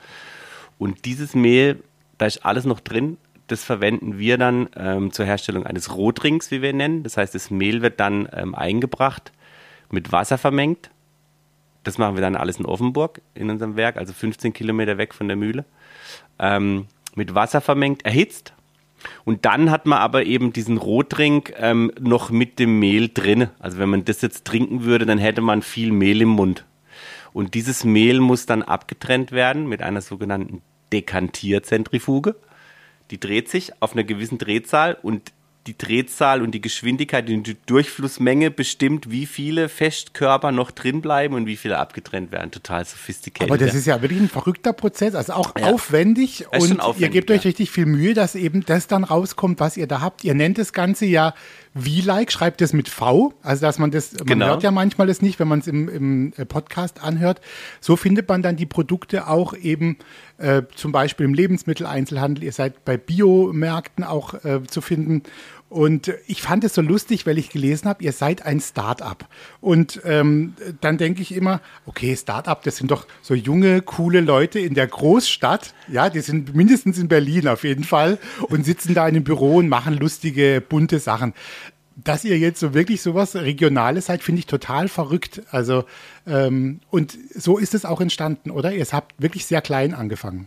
Und 0.79 1.05
dieses 1.05 1.35
Mehl, 1.35 1.83
da 2.19 2.27
ist 2.27 2.45
alles 2.45 2.65
noch 2.65 2.81
drin, 2.81 3.17
das 3.47 3.63
verwenden 3.63 4.19
wir 4.19 4.39
dann 4.39 4.69
ähm, 4.77 5.13
zur 5.13 5.27
Herstellung 5.27 5.67
eines 5.67 5.95
Rotrings, 5.95 6.51
wie 6.51 6.63
wir 6.63 6.71
ihn 6.71 6.79
nennen. 6.79 7.03
Das 7.03 7.17
heißt, 7.17 7.35
das 7.35 7.51
Mehl 7.51 7.83
wird 7.83 8.01
dann 8.01 8.29
ähm, 8.33 8.55
eingebracht, 8.55 9.33
mit 9.91 10.13
Wasser 10.13 10.39
vermengt. 10.39 10.91
Das 11.83 11.99
machen 11.99 12.17
wir 12.17 12.23
dann 12.23 12.37
alles 12.37 12.59
in 12.59 12.65
Offenburg 12.65 13.21
in 13.35 13.51
unserem 13.51 13.77
Werk, 13.77 13.99
also 13.99 14.13
15 14.13 14.53
Kilometer 14.55 14.97
weg 14.97 15.13
von 15.13 15.29
der 15.29 15.37
Mühle. 15.37 15.65
Ähm, 16.39 16.87
mit 17.15 17.35
Wasser 17.35 17.61
vermengt, 17.61 18.05
erhitzt. 18.05 18.55
Und 19.25 19.45
dann 19.45 19.71
hat 19.71 19.85
man 19.85 19.99
aber 19.99 20.25
eben 20.25 20.53
diesen 20.55 20.79
Rotrink 20.79 21.53
ähm, 21.59 21.93
noch 22.01 22.31
mit 22.31 22.59
dem 22.59 22.79
Mehl 22.79 23.11
drin. 23.13 23.49
Also 23.59 23.79
wenn 23.79 23.91
man 23.91 24.05
das 24.05 24.23
jetzt 24.23 24.47
trinken 24.47 24.85
würde, 24.85 25.05
dann 25.05 25.19
hätte 25.19 25.43
man 25.43 25.61
viel 25.61 25.93
Mehl 25.93 26.23
im 26.23 26.31
Mund. 26.31 26.65
Und 27.35 27.55
dieses 27.55 27.85
Mehl 27.85 28.21
muss 28.21 28.47
dann 28.47 28.63
abgetrennt 28.63 29.33
werden 29.33 29.69
mit 29.69 29.83
einer 29.83 30.01
sogenannten 30.01 30.63
Dekantierzentrifuge. 30.93 32.37
Die 33.11 33.21
dreht 33.21 33.49
sich 33.49 33.73
auf 33.81 33.93
einer 33.93 34.05
gewissen 34.05 34.39
Drehzahl 34.39 34.97
und 35.03 35.33
die 35.67 35.79
Drehzahl 35.79 36.43
und 36.43 36.51
die 36.51 36.61
Geschwindigkeit 36.61 37.29
und 37.31 37.47
die 37.47 37.57
Durchflussmenge 37.67 38.51
bestimmt, 38.51 39.11
wie 39.11 39.25
viele 39.25 39.71
Festkörper 39.71 40.53
noch 40.53 40.71
drin 40.71 41.01
bleiben 41.01 41.35
und 41.35 41.47
wie 41.47 41.57
viele 41.57 41.79
abgetrennt 41.79 42.33
werden. 42.33 42.51
Total 42.51 42.85
sophisticated. 42.85 43.51
Aber 43.51 43.57
das 43.57 43.75
ist 43.75 43.87
ja 43.87 44.03
wirklich 44.03 44.21
ein 44.21 44.29
verrückter 44.29 44.75
Prozess, 44.75 45.15
also 45.15 45.33
auch 45.33 45.55
Ja. 45.59 45.73
aufwendig 45.73 46.47
und 46.53 46.71
ihr 46.71 46.85
aufwendig, 46.85 47.13
gebt 47.13 47.31
euch 47.31 47.45
ja. 47.45 47.49
richtig 47.49 47.71
viel 47.71 47.87
Mühe, 47.87 48.13
dass 48.13 48.35
eben 48.35 48.65
das 48.67 48.89
dann 48.89 49.05
rauskommt, 49.05 49.59
was 49.59 49.79
ihr 49.79 49.87
da 49.87 50.03
habt. 50.03 50.23
Ihr 50.23 50.35
nennt 50.35 50.59
das 50.59 50.75
Ganze 50.75 51.07
ja 51.07 51.35
V-like, 51.77 52.31
schreibt 52.31 52.63
es 52.63 52.73
mit 52.73 52.89
V, 52.89 53.35
also 53.43 53.63
dass 53.63 53.79
man 53.79 53.91
das, 53.91 54.13
man 54.13 54.27
Genau. 54.27 54.47
hört 54.47 54.63
ja 54.63 54.71
manchmal 54.71 55.09
das 55.09 55.23
nicht, 55.23 55.41
wenn 55.41 55.49
man 55.49 55.59
es 55.59 55.67
im, 55.67 55.89
im 55.89 56.33
äh, 56.37 56.45
Podcast 56.45 57.03
anhört. 57.03 57.41
So 57.81 57.97
findet 57.97 58.29
man 58.29 58.43
dann 58.43 58.55
die 58.57 58.67
Produkte 58.67 59.27
auch 59.27 59.55
eben 59.55 59.97
äh, 60.39 60.63
zum 60.77 60.93
Beispiel 60.93 61.27
im 61.27 61.35
Lebensmitteleinzelhandel. 61.35 62.45
Ihr 62.45 62.53
seid 62.53 62.85
bei 62.85 62.97
Biomärkten 62.97 64.05
auch 64.05 64.35
äh, 64.45 64.63
zu 64.69 64.81
finden. 64.81 65.23
Und 65.71 66.13
ich 66.29 66.41
fand 66.41 66.63
es 66.63 66.75
so 66.75 66.83
lustig, 66.83 67.27
weil 67.27 67.37
ich 67.37 67.49
gelesen 67.51 67.89
habe, 67.89 68.05
ihr 68.05 68.13
seid 68.13 68.47
ein 68.47 68.61
Start-up. 68.61 69.27
Und 69.61 70.01
ähm, 70.05 70.55
dann 70.81 70.99
denke 70.99 71.21
ich 71.21 71.35
immer, 71.35 71.61
okay, 71.85 72.17
Start-up, 72.17 72.63
das 72.63 72.77
sind 72.77 72.93
doch 72.93 73.07
so 73.23 73.35
junge, 73.35 73.83
coole 73.83 74.21
Leute 74.21 74.61
in 74.61 74.75
der 74.75 74.87
Großstadt. 74.87 75.75
Ja, 75.89 76.11
die 76.11 76.21
sind 76.21 76.55
mindestens 76.55 76.99
in 76.99 77.09
Berlin 77.09 77.49
auf 77.49 77.65
jeden 77.65 77.83
Fall 77.83 78.19
und 78.43 78.65
sitzen 78.65 78.95
da 78.95 79.09
in 79.09 79.17
einem 79.17 79.25
Büro 79.25 79.57
und 79.57 79.69
machen 79.69 79.97
lustige, 79.99 80.63
bunte 80.67 81.01
Sachen. 81.01 81.35
Dass 81.97 82.25
ihr 82.25 82.39
jetzt 82.39 82.61
so 82.61 82.73
wirklich 82.73 83.03
sowas 83.03 83.35
Regionales 83.35 84.07
seid, 84.07 84.23
finde 84.23 84.41
ich 84.41 84.47
total 84.47 84.87
verrückt. 84.89 85.43
Also, 85.51 85.85
ähm, 86.27 86.81
und 86.91 87.19
so 87.35 87.59
ist 87.59 87.75
es 87.75 87.85
auch 87.85 88.01
entstanden, 88.01 88.51
oder? 88.51 88.73
Ihr 88.73 88.85
habt 88.93 89.21
wirklich 89.21 89.47
sehr 89.47 89.61
klein 89.61 89.95
angefangen. 89.95 90.47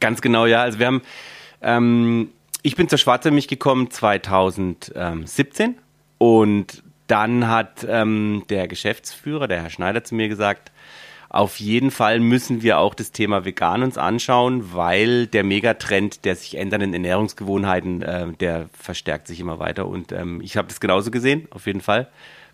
Ganz 0.00 0.20
genau, 0.20 0.46
ja. 0.46 0.62
Also 0.62 0.78
wir 0.78 0.86
haben, 0.86 1.02
ähm, 1.62 2.30
ich 2.66 2.74
bin 2.74 2.88
zur 2.88 2.98
Schwarze 2.98 3.30
Milch 3.30 3.46
gekommen 3.46 3.92
2017 3.92 5.76
und 6.18 6.82
dann 7.06 7.46
hat 7.46 7.86
ähm, 7.88 8.42
der 8.48 8.66
Geschäftsführer, 8.66 9.46
der 9.46 9.62
Herr 9.62 9.70
Schneider, 9.70 10.02
zu 10.02 10.16
mir 10.16 10.28
gesagt, 10.28 10.72
auf 11.28 11.60
jeden 11.60 11.92
Fall 11.92 12.18
müssen 12.18 12.62
wir 12.62 12.78
auch 12.78 12.94
das 12.94 13.12
Thema 13.12 13.44
Vegan 13.44 13.84
uns 13.84 13.96
anschauen, 13.98 14.74
weil 14.74 15.28
der 15.28 15.44
Megatrend 15.44 16.24
der 16.24 16.34
sich 16.34 16.58
ändernden 16.58 16.92
Ernährungsgewohnheiten, 16.92 18.02
äh, 18.02 18.32
der 18.32 18.68
verstärkt 18.72 19.28
sich 19.28 19.38
immer 19.38 19.60
weiter. 19.60 19.86
Und 19.86 20.10
ähm, 20.10 20.40
ich 20.40 20.56
habe 20.56 20.66
das 20.66 20.80
genauso 20.80 21.12
gesehen, 21.12 21.46
auf 21.50 21.66
jeden 21.66 21.82
Fall. 21.82 22.08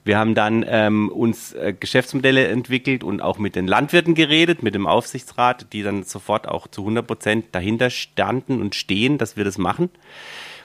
Wir 0.05 0.19
haben 0.19 0.35
dann 0.35 0.65
ähm, 0.67 1.09
uns 1.09 1.53
äh, 1.53 1.75
Geschäftsmodelle 1.79 2.49
entwickelt 2.49 3.05
und 3.05 3.21
auch 3.21 3.39
mit 3.39 3.55
den 3.55 3.69
Landwirten 3.69 4.15
geredet, 4.15 4.63
mit 4.63 4.75
dem 4.75 4.87
Aufsichtsrat, 4.87 5.73
die 5.73 5.83
dann 5.83 6.03
sofort 6.03 6.49
auch 6.49 6.67
zu 6.67 6.83
100 6.83 7.07
Prozent 7.07 7.47
dahinter 7.53 7.89
standen 7.91 8.61
und 8.61 8.75
stehen, 8.75 9.19
dass 9.19 9.37
wir 9.37 9.45
das 9.45 9.59
machen, 9.59 9.91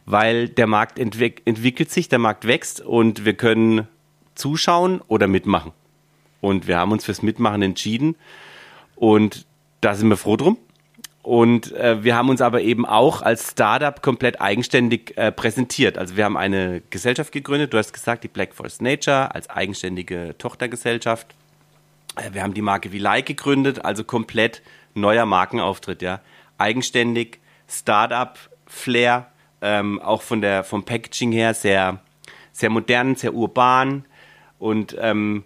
weil 0.06 0.50
der 0.50 0.65
Markt 0.65 0.98
entwick 0.98 1.44
entwickelt 1.46 1.91
sich, 1.91 2.10
der 2.10 2.20
Markt 2.20 2.48
wächst 2.48 2.82
und 2.82 3.25
wir 3.25 3.36
können 3.36 3.88
zuschauen 4.34 5.01
oder 5.08 5.27
mitmachen. 5.27 5.72
Und 6.41 6.67
wir 6.67 6.77
haben 6.77 6.91
uns 6.91 7.06
fürs 7.06 7.22
Mitmachen 7.22 7.62
entschieden 7.62 8.15
und 8.96 9.46
da 9.82 9.94
sind 9.94 10.10
wir 10.10 10.17
froh 10.17 10.38
drum. 10.38 10.58
Und 11.27 11.74
äh, 11.74 12.05
wir 12.05 12.15
haben 12.15 12.29
uns 12.29 12.39
aber 12.39 12.62
eben 12.62 12.86
auch 12.86 13.22
als 13.22 13.51
Startup 13.51 14.01
komplett 14.01 14.39
eigenständig 14.39 15.17
äh, 15.17 15.29
präsentiert. 15.29 15.98
Also 15.98 16.15
wir 16.15 16.24
haben 16.24 16.38
eine 16.38 16.81
Gesellschaft 16.89 17.34
gegründet, 17.34 17.74
du 17.74 17.77
hast 17.77 17.91
gesagt, 17.91 18.24
die 18.24 18.29
Black 18.29 18.55
Forest 18.55 18.81
Nature 18.81 19.36
als 19.36 19.50
eigenständige 19.50 20.36
Tochtergesellschaft. 20.38 21.27
Äh, 22.15 22.29
wir 22.31 22.43
haben 22.43 22.53
die 22.53 22.62
Marke 22.62 22.93
Vilay 22.93 23.24
gegründet, 23.24 23.84
also 23.84 24.05
komplett 24.05 24.62
neuer 24.93 25.25
Markenauftritt, 25.25 26.01
ja. 26.01 26.22
Eigenständig, 26.57 27.39
Startup, 27.67 28.39
Flair, 28.65 29.27
ähm, 29.62 30.01
auch 30.01 30.22
von 30.22 30.39
der, 30.39 30.63
vom 30.63 30.86
Packaging 30.86 31.34
her 31.34 31.53
sehr, 31.53 32.00
sehr 32.53 32.69
modern, 32.69 33.15
sehr 33.15 33.34
urban 33.34 34.05
und 34.60 34.96
ähm, 34.98 35.43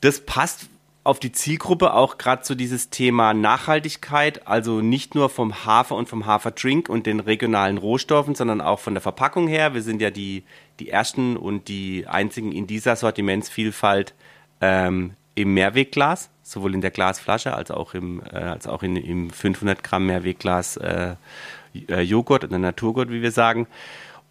das 0.00 0.24
passt 0.24 0.70
auf 1.04 1.18
die 1.18 1.32
Zielgruppe 1.32 1.94
auch 1.94 2.16
gerade 2.16 2.44
so 2.44 2.54
dieses 2.54 2.90
Thema 2.90 3.34
Nachhaltigkeit, 3.34 4.46
also 4.46 4.80
nicht 4.80 5.14
nur 5.14 5.28
vom 5.30 5.64
Hafer 5.64 5.96
und 5.96 6.08
vom 6.08 6.26
Haferdrink 6.26 6.88
und 6.88 7.06
den 7.06 7.18
regionalen 7.18 7.78
Rohstoffen, 7.78 8.34
sondern 8.34 8.60
auch 8.60 8.78
von 8.78 8.94
der 8.94 9.00
Verpackung 9.00 9.48
her. 9.48 9.74
Wir 9.74 9.82
sind 9.82 10.00
ja 10.00 10.10
die, 10.10 10.44
die 10.78 10.90
ersten 10.90 11.36
und 11.36 11.66
die 11.66 12.06
einzigen 12.06 12.52
in 12.52 12.68
dieser 12.68 12.94
Sortimentsvielfalt 12.94 14.14
ähm, 14.60 15.14
im 15.34 15.54
Mehrwegglas, 15.54 16.30
sowohl 16.42 16.74
in 16.74 16.80
der 16.80 16.92
Glasflasche 16.92 17.54
als 17.54 17.72
auch 17.72 17.94
im, 17.94 18.22
äh, 18.32 18.36
als 18.36 18.68
auch 18.68 18.84
in, 18.84 18.94
im 18.94 19.30
500 19.30 19.82
Gramm 19.82 20.06
Mehrwegglas 20.06 20.76
äh, 20.76 21.16
äh, 21.88 22.00
Joghurt 22.00 22.44
oder 22.44 22.58
Naturgurt, 22.58 23.10
wie 23.10 23.22
wir 23.22 23.32
sagen. 23.32 23.66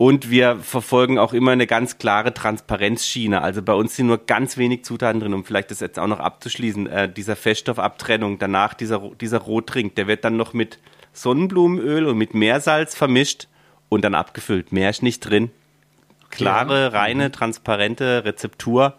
Und 0.02 0.32
wir 0.32 0.56
verfolgen 0.56 1.20
auch 1.20 1.32
immer 1.32 1.52
eine 1.52 1.68
ganz 1.68 2.00
klare 2.00 2.34
Transparenzschiene. 2.34 3.44
Also 3.44 3.62
bei 3.62 3.74
uns 3.74 3.96
sind 3.96 4.08
nur 4.08 4.18
ganz 4.18 4.58
wenig 4.58 4.84
Zutaten 4.84 5.20
drin, 5.20 5.32
um 5.36 5.46
vielleicht 5.46 5.70
das 5.70 5.80
jetzt 5.80 6.00
auch 6.00 6.08
noch 6.08 6.20
abzuschließen. 6.20 6.88
Äh, 6.88 7.08
dieser 7.14 7.36
Feststoffabtrennung, 7.36 8.40
danach 8.40 8.74
dieser, 8.74 9.12
dieser 9.22 9.38
Rotrink, 9.38 9.94
der 9.94 10.08
wird 10.08 10.26
dann 10.26 10.38
noch 10.38 10.54
mit 10.54 10.80
Sonnenblumenöl 11.14 12.08
und 12.08 12.18
mit 12.18 12.34
Meersalz 12.34 12.96
vermischt 12.96 13.48
und 13.90 14.04
dann 14.04 14.16
abgefüllt. 14.16 14.72
Mehr 14.72 14.90
ist 14.90 15.04
nicht 15.04 15.20
drin. 15.20 15.52
Klare, 16.32 16.86
Ja. 16.86 16.88
reine, 16.88 17.32
transparente 17.32 18.26
Rezeptur. 18.26 18.96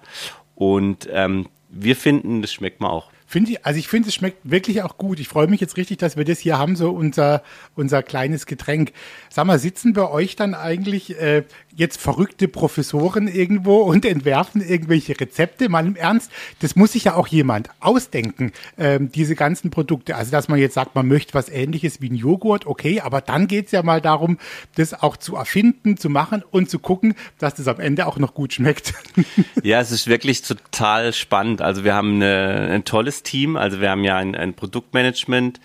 Und 0.54 1.08
ähm, 1.10 1.48
wir 1.68 1.96
finden, 1.96 2.42
das 2.42 2.52
schmeckt 2.52 2.80
man 2.80 2.92
auch. 2.92 3.10
Finde 3.32 3.52
ich, 3.52 3.64
also 3.64 3.78
ich 3.78 3.88
finde, 3.88 4.10
es 4.10 4.14
schmeckt 4.14 4.40
wirklich 4.44 4.82
auch 4.82 4.98
gut. 4.98 5.18
Ich 5.18 5.26
freue 5.26 5.46
mich 5.46 5.58
jetzt 5.58 5.78
richtig, 5.78 5.96
dass 5.96 6.18
wir 6.18 6.26
das 6.26 6.38
hier 6.38 6.58
haben, 6.58 6.76
so 6.76 6.90
unser, 6.90 7.42
unser 7.74 8.02
kleines 8.02 8.44
Getränk. 8.44 8.92
Sag 9.30 9.46
mal, 9.46 9.58
sitzen 9.58 9.94
bei 9.94 10.06
euch 10.06 10.36
dann 10.36 10.52
eigentlich 10.52 11.18
äh, 11.18 11.44
jetzt 11.74 12.00
verrückte 12.00 12.48
Professoren 12.48 13.28
irgendwo 13.28 13.78
und 13.78 14.04
entwerfen 14.04 14.60
irgendwelche 14.60 15.18
Rezepte? 15.18 15.68
Mal 15.68 15.86
im 15.86 15.96
Ernst, 15.96 16.30
das 16.60 16.76
muss 16.76 16.92
sich 16.92 17.04
ja 17.04 17.14
auch 17.14 17.26
jemand 17.28 17.70
ausdenken, 17.80 18.52
ähm, 18.78 19.10
diese 19.12 19.34
ganzen 19.34 19.70
Produkte. 19.70 20.16
Also, 20.16 20.30
dass 20.30 20.48
man 20.48 20.58
jetzt 20.58 20.74
sagt, 20.74 20.94
man 20.94 21.08
möchte 21.08 21.34
was 21.34 21.48
ähnliches 21.48 22.00
wie 22.00 22.10
ein 22.10 22.14
Joghurt, 22.14 22.66
okay, 22.66 23.00
aber 23.00 23.20
dann 23.20 23.46
geht's 23.46 23.72
ja 23.72 23.82
mal 23.82 24.00
darum, 24.00 24.38
das 24.74 24.94
auch 25.02 25.16
zu 25.16 25.36
erfinden, 25.36 25.96
zu 25.96 26.10
machen 26.10 26.42
und 26.50 26.68
zu 26.70 26.78
gucken, 26.78 27.14
dass 27.38 27.54
das 27.54 27.68
am 27.68 27.80
Ende 27.80 28.06
auch 28.06 28.18
noch 28.18 28.34
gut 28.34 28.52
schmeckt. 28.52 28.94
Ja, 29.62 29.80
es 29.80 29.92
ist 29.92 30.08
wirklich 30.08 30.42
total 30.42 31.12
spannend. 31.12 31.62
Also 31.62 31.84
wir 31.84 31.94
haben 31.94 32.16
eine, 32.16 32.68
ein 32.72 32.84
tolles 32.84 33.22
Team. 33.22 33.56
Also 33.56 33.80
wir 33.80 33.90
haben 33.90 34.02
ja 34.02 34.16
ein, 34.16 34.34
ein 34.34 34.54
Produktmanagement, 34.54 35.60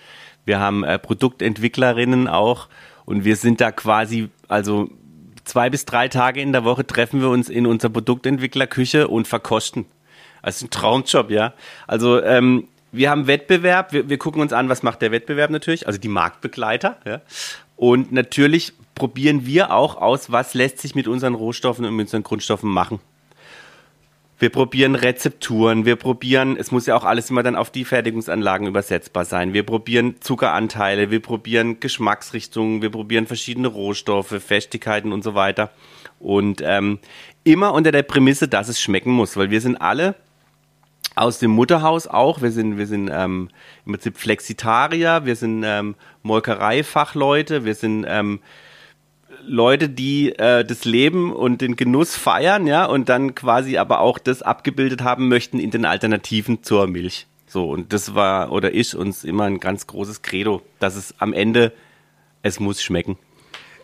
wir 0.45 0.59
haben 0.59 0.83
äh, 0.83 0.99
Produktentwicklerinnen 0.99 2.27
auch 2.27 2.67
und 3.05 3.25
wir 3.25 3.35
sind 3.35 3.59
da 3.59 3.71
quasi, 3.71 4.29
also 4.47 4.89
zwei 5.47 5.69
bis 5.69 5.85
drei 5.85 6.07
Tage 6.07 6.41
in 6.41 6.51
der 6.51 6.63
Woche 6.63 6.85
treffen 6.85 7.21
wir 7.21 7.29
uns 7.29 7.49
in 7.49 7.65
unserer 7.65 7.91
Produktentwicklerküche 7.91 9.07
und 9.07 9.27
verkosten. 9.27 9.85
Also 10.41 10.65
ein 10.65 10.69
Traumjob, 10.69 11.31
ja. 11.31 11.53
Also 11.87 12.21
ähm, 12.21 12.67
wir 12.91 13.09
haben 13.09 13.27
Wettbewerb, 13.27 13.93
wir, 13.93 14.09
wir 14.09 14.17
gucken 14.17 14.41
uns 14.41 14.53
an, 14.53 14.69
was 14.69 14.83
macht 14.83 15.01
der 15.01 15.11
Wettbewerb 15.11 15.49
natürlich, 15.49 15.87
also 15.87 15.99
die 15.99 16.07
Marktbegleiter, 16.07 16.97
ja. 17.05 17.21
Und 17.75 18.11
natürlich 18.11 18.73
probieren 18.95 19.45
wir 19.45 19.71
auch 19.71 19.97
aus, 19.97 20.31
was 20.31 20.55
lässt 20.55 20.79
sich 20.79 20.95
mit 20.95 21.07
unseren 21.07 21.35
Rohstoffen 21.35 21.85
und 21.85 21.95
mit 21.95 22.07
unseren 22.07 22.23
Grundstoffen 22.23 22.69
machen. 22.69 22.99
Wir 24.39 24.51
probieren 24.51 24.93
Rezepturen, 24.93 25.85
wir 25.85 25.95
probieren, 25.95 26.57
es 26.57 26.71
muss 26.71 26.85
ja 26.85 26.95
auch 26.95 27.03
alles 27.03 27.31
immer 27.31 27.41
dann 27.41 27.55
auf 27.55 27.71
die 27.71 27.85
Fertigungsanlagen 27.85 28.67
übersetzbar 28.67 29.25
sein. 29.25 29.53
Wir 29.53 29.63
probieren 29.63 30.21
Zuckeranteile, 30.21 31.09
wir 31.09 31.21
probieren 31.21 31.79
Geschmacksrichtungen, 31.79 32.83
wir 32.83 32.91
probieren 32.91 33.25
verschiedene 33.25 33.67
Rohstoffe, 33.67 34.35
Festigkeiten 34.43 35.11
und 35.11 35.23
so 35.23 35.33
weiter. 35.33 35.71
Und 36.19 36.61
ähm, 36.63 36.99
immer 37.43 37.73
unter 37.73 37.91
der 37.91 38.03
Prämisse, 38.03 38.47
dass 38.47 38.67
es 38.67 38.79
schmecken 38.79 39.11
muss, 39.11 39.37
weil 39.37 39.49
wir 39.49 39.61
sind 39.61 39.77
alle 39.77 40.13
aus 41.15 41.39
dem 41.39 41.49
Mutterhaus 41.49 42.05
auch. 42.05 42.43
Wir 42.43 42.51
sind, 42.51 42.77
wir 42.77 42.85
sind 42.85 43.09
ähm, 43.11 43.49
im 43.87 43.93
Prinzip 43.93 44.17
Flexitarier, 44.17 45.25
wir 45.25 45.35
sind 45.35 45.63
ähm, 45.65 45.95
Molkereifachleute, 46.21 47.65
wir 47.65 47.73
sind 47.73 48.05
ähm, 48.07 48.39
Leute, 49.47 49.89
die 49.89 50.33
äh, 50.37 50.63
das 50.63 50.85
Leben 50.85 51.33
und 51.33 51.61
den 51.61 51.75
Genuss 51.75 52.15
feiern, 52.15 52.67
ja, 52.67 52.85
und 52.85 53.09
dann 53.09 53.35
quasi 53.35 53.77
aber 53.77 54.01
auch 54.01 54.19
das 54.19 54.41
abgebildet 54.41 55.01
haben 55.01 55.27
möchten 55.27 55.59
in 55.59 55.71
den 55.71 55.85
Alternativen 55.85 56.63
zur 56.63 56.87
Milch. 56.87 57.27
So, 57.47 57.69
und 57.69 57.93
das 57.93 58.13
war 58.13 58.51
oder 58.51 58.73
ist 58.73 58.93
uns 58.93 59.23
immer 59.23 59.45
ein 59.45 59.59
ganz 59.59 59.87
großes 59.87 60.21
Credo, 60.21 60.61
dass 60.79 60.95
es 60.95 61.15
am 61.19 61.33
Ende, 61.33 61.71
es 62.43 62.59
muss 62.59 62.83
schmecken. 62.83 63.17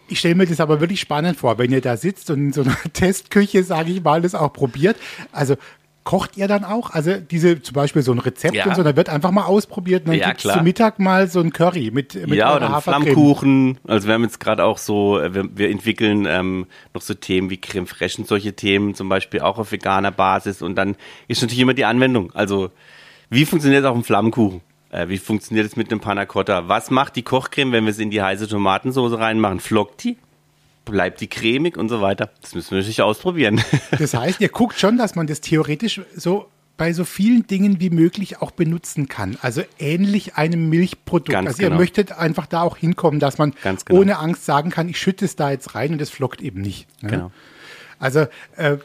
Ich 0.09 0.19
stelle 0.19 0.35
mir 0.35 0.45
das 0.45 0.59
aber 0.59 0.81
wirklich 0.81 0.99
spannend 0.99 1.37
vor, 1.37 1.57
wenn 1.57 1.71
ihr 1.71 1.81
da 1.81 1.95
sitzt 1.95 2.29
und 2.29 2.39
in 2.39 2.53
so 2.53 2.61
einer 2.61 2.77
Testküche, 2.93 3.63
sage 3.63 3.91
ich 3.91 4.03
mal, 4.03 4.21
das 4.21 4.35
auch 4.35 4.51
probiert. 4.51 4.97
Also 5.31 5.55
kocht 6.03 6.37
ihr 6.37 6.47
dann 6.47 6.63
auch? 6.65 6.89
Also 6.91 7.15
diese 7.17 7.61
zum 7.61 7.73
Beispiel 7.75 8.01
so 8.01 8.11
ein 8.11 8.19
Rezept 8.19 8.55
Ja. 8.55 8.65
und 8.65 8.75
so, 8.75 8.83
da 8.83 8.95
wird 8.95 9.09
einfach 9.09 9.31
mal 9.31 9.43
ausprobiert 9.45 10.03
und 10.03 10.09
dann 10.11 10.19
Ja, 10.19 10.27
gibt's 10.29 10.43
klar. 10.43 10.57
zu 10.57 10.63
Mittag 10.63 10.99
mal 10.99 11.27
so 11.27 11.39
ein 11.39 11.53
Curry 11.53 11.91
mit, 11.93 12.15
mit 12.15 12.33
ja, 12.37 12.55
oder. 12.55 12.81
Flammkuchen. 12.81 13.79
Also 13.87 14.07
wir 14.07 14.13
haben 14.15 14.23
jetzt 14.23 14.39
gerade 14.39 14.63
auch 14.65 14.77
so, 14.77 15.19
äh, 15.19 15.33
wir, 15.33 15.45
wir 15.57 15.69
entwickeln 15.69 16.25
ähm, 16.27 16.67
noch 16.93 17.01
so 17.01 17.13
Themen 17.13 17.49
wie 17.49 17.57
Creme 17.57 17.87
Fraiche 17.87 18.19
und 18.21 18.27
solche 18.27 18.53
Themen, 18.53 18.95
zum 18.95 19.09
Beispiel 19.09 19.39
auch 19.41 19.57
auf 19.57 19.71
veganer 19.71 20.11
Basis. 20.11 20.61
Und 20.61 20.75
dann 20.75 20.95
ist 21.27 21.41
natürlich 21.41 21.61
immer 21.61 21.73
die 21.73 21.85
Anwendung. 21.85 22.31
Also 22.33 22.71
wie 23.29 23.45
funktioniert 23.45 23.85
auch 23.85 23.95
ein 23.95 24.03
Flammkuchen? 24.03 24.61
Äh, 24.91 25.07
wie 25.07 25.17
funktioniert 25.17 25.65
es 25.65 25.75
mit 25.75 25.89
einem 25.91 25.99
Panna 26.01 26.25
Cotta? 26.25 26.67
Was 26.67 26.91
macht 26.91 27.15
die 27.15 27.23
Kochcreme, 27.23 27.71
wenn 27.71 27.85
wir 27.85 27.91
es 27.91 27.99
in 27.99 28.09
die 28.11 28.21
heiße 28.21 28.47
Tomatensoße 28.47 29.17
reinmachen? 29.17 29.59
Flockt 29.59 30.03
die? 30.03 30.17
Bleibt 30.85 31.21
die 31.21 31.27
cremig 31.27 31.77
und 31.77 31.89
so 31.89 32.01
weiter? 32.01 32.29
Das 32.41 32.55
müssen 32.55 32.71
wir 32.71 32.79
natürlich 32.79 33.01
ausprobieren. 33.01 33.61
Das 33.97 34.13
heißt, 34.13 34.41
ihr 34.41 34.49
guckt 34.49 34.79
schon, 34.79 34.97
dass 34.97 35.15
man 35.15 35.27
das 35.27 35.41
theoretisch 35.41 36.01
so 36.15 36.49
bei 36.75 36.91
so 36.91 37.05
vielen 37.05 37.45
Dingen 37.45 37.79
wie 37.79 37.89
möglich 37.89 38.41
auch 38.41 38.51
benutzen 38.51 39.07
kann. 39.07 39.37
Also 39.41 39.61
ähnlich 39.79 40.35
einem 40.35 40.69
Milchprodukt. 40.69 41.29
Ganz 41.29 41.47
also 41.47 41.61
ihr 41.61 41.69
genau. 41.69 41.79
möchtet 41.79 42.11
einfach 42.11 42.47
da 42.47 42.61
auch 42.61 42.77
hinkommen, 42.77 43.19
dass 43.19 43.37
man 43.37 43.53
Ganz 43.63 43.85
genau. 43.85 44.01
ohne 44.01 44.17
Angst 44.17 44.45
sagen 44.45 44.71
kann, 44.71 44.89
ich 44.89 44.97
schütte 44.99 45.25
es 45.25 45.35
da 45.35 45.51
jetzt 45.51 45.75
rein 45.75 45.93
und 45.93 46.01
es 46.01 46.09
flockt 46.09 46.41
eben 46.41 46.61
nicht. 46.61 46.87
ne? 47.01 47.09
Genau. 47.09 47.31
Also 48.03 48.27
äh, 48.57 48.79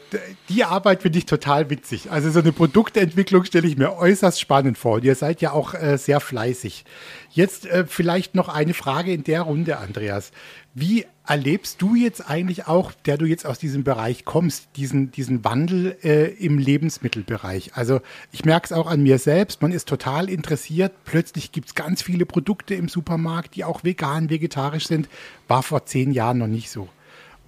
die 0.47 0.63
Arbeit 0.63 1.01
finde 1.01 1.17
ich 1.17 1.25
total 1.25 1.69
witzig. 1.69 2.09
Also 2.09 2.31
so 2.31 2.39
eine 2.39 2.53
Produktentwicklung 2.53 3.43
stelle 3.43 3.67
ich 3.67 3.77
mir 3.77 3.97
äußerst 3.97 4.39
spannend 4.39 4.77
vor. 4.77 4.95
Und 4.95 5.03
ihr 5.03 5.15
seid 5.15 5.41
ja 5.41 5.51
auch 5.51 5.73
äh, 5.73 5.97
sehr 5.97 6.21
fleißig. 6.21 6.85
Jetzt 7.31 7.65
äh, 7.65 7.85
vielleicht 7.85 8.33
noch 8.33 8.47
eine 8.47 8.73
Frage 8.73 9.11
in 9.11 9.25
der 9.25 9.41
Runde, 9.41 9.77
Andreas. 9.77 10.31
Wie 10.75 11.05
erlebst 11.25 11.81
du 11.81 11.95
jetzt 11.95 12.29
eigentlich 12.29 12.67
auch, 12.67 12.91
der 12.91 13.17
du 13.17 13.25
jetzt 13.25 13.45
aus 13.45 13.57
diesem 13.57 13.83
Bereich 13.83 14.23
kommst, 14.23 14.69
diesen, 14.75 15.11
diesen 15.11 15.43
Wandel 15.43 15.97
äh, 16.03 16.27
im 16.33 16.57
Lebensmittelbereich? 16.57 17.71
Also 17.75 18.01
ich 18.31 18.45
merke 18.45 18.65
es 18.65 18.71
auch 18.71 18.87
an 18.87 19.01
mir 19.01 19.17
selbst, 19.17 19.61
man 19.61 19.71
ist 19.71 19.87
total 19.87 20.29
interessiert. 20.29 20.93
Plötzlich 21.05 21.51
gibt 21.51 21.69
es 21.69 21.75
ganz 21.75 22.01
viele 22.03 22.25
Produkte 22.25 22.75
im 22.75 22.87
Supermarkt, 22.87 23.55
die 23.55 23.63
auch 23.63 23.83
vegan, 23.83 24.29
vegetarisch 24.29 24.87
sind. 24.87 25.09
War 25.47 25.63
vor 25.63 25.85
zehn 25.85 26.11
Jahren 26.11 26.37
noch 26.37 26.47
nicht 26.47 26.69
so. 26.69 26.87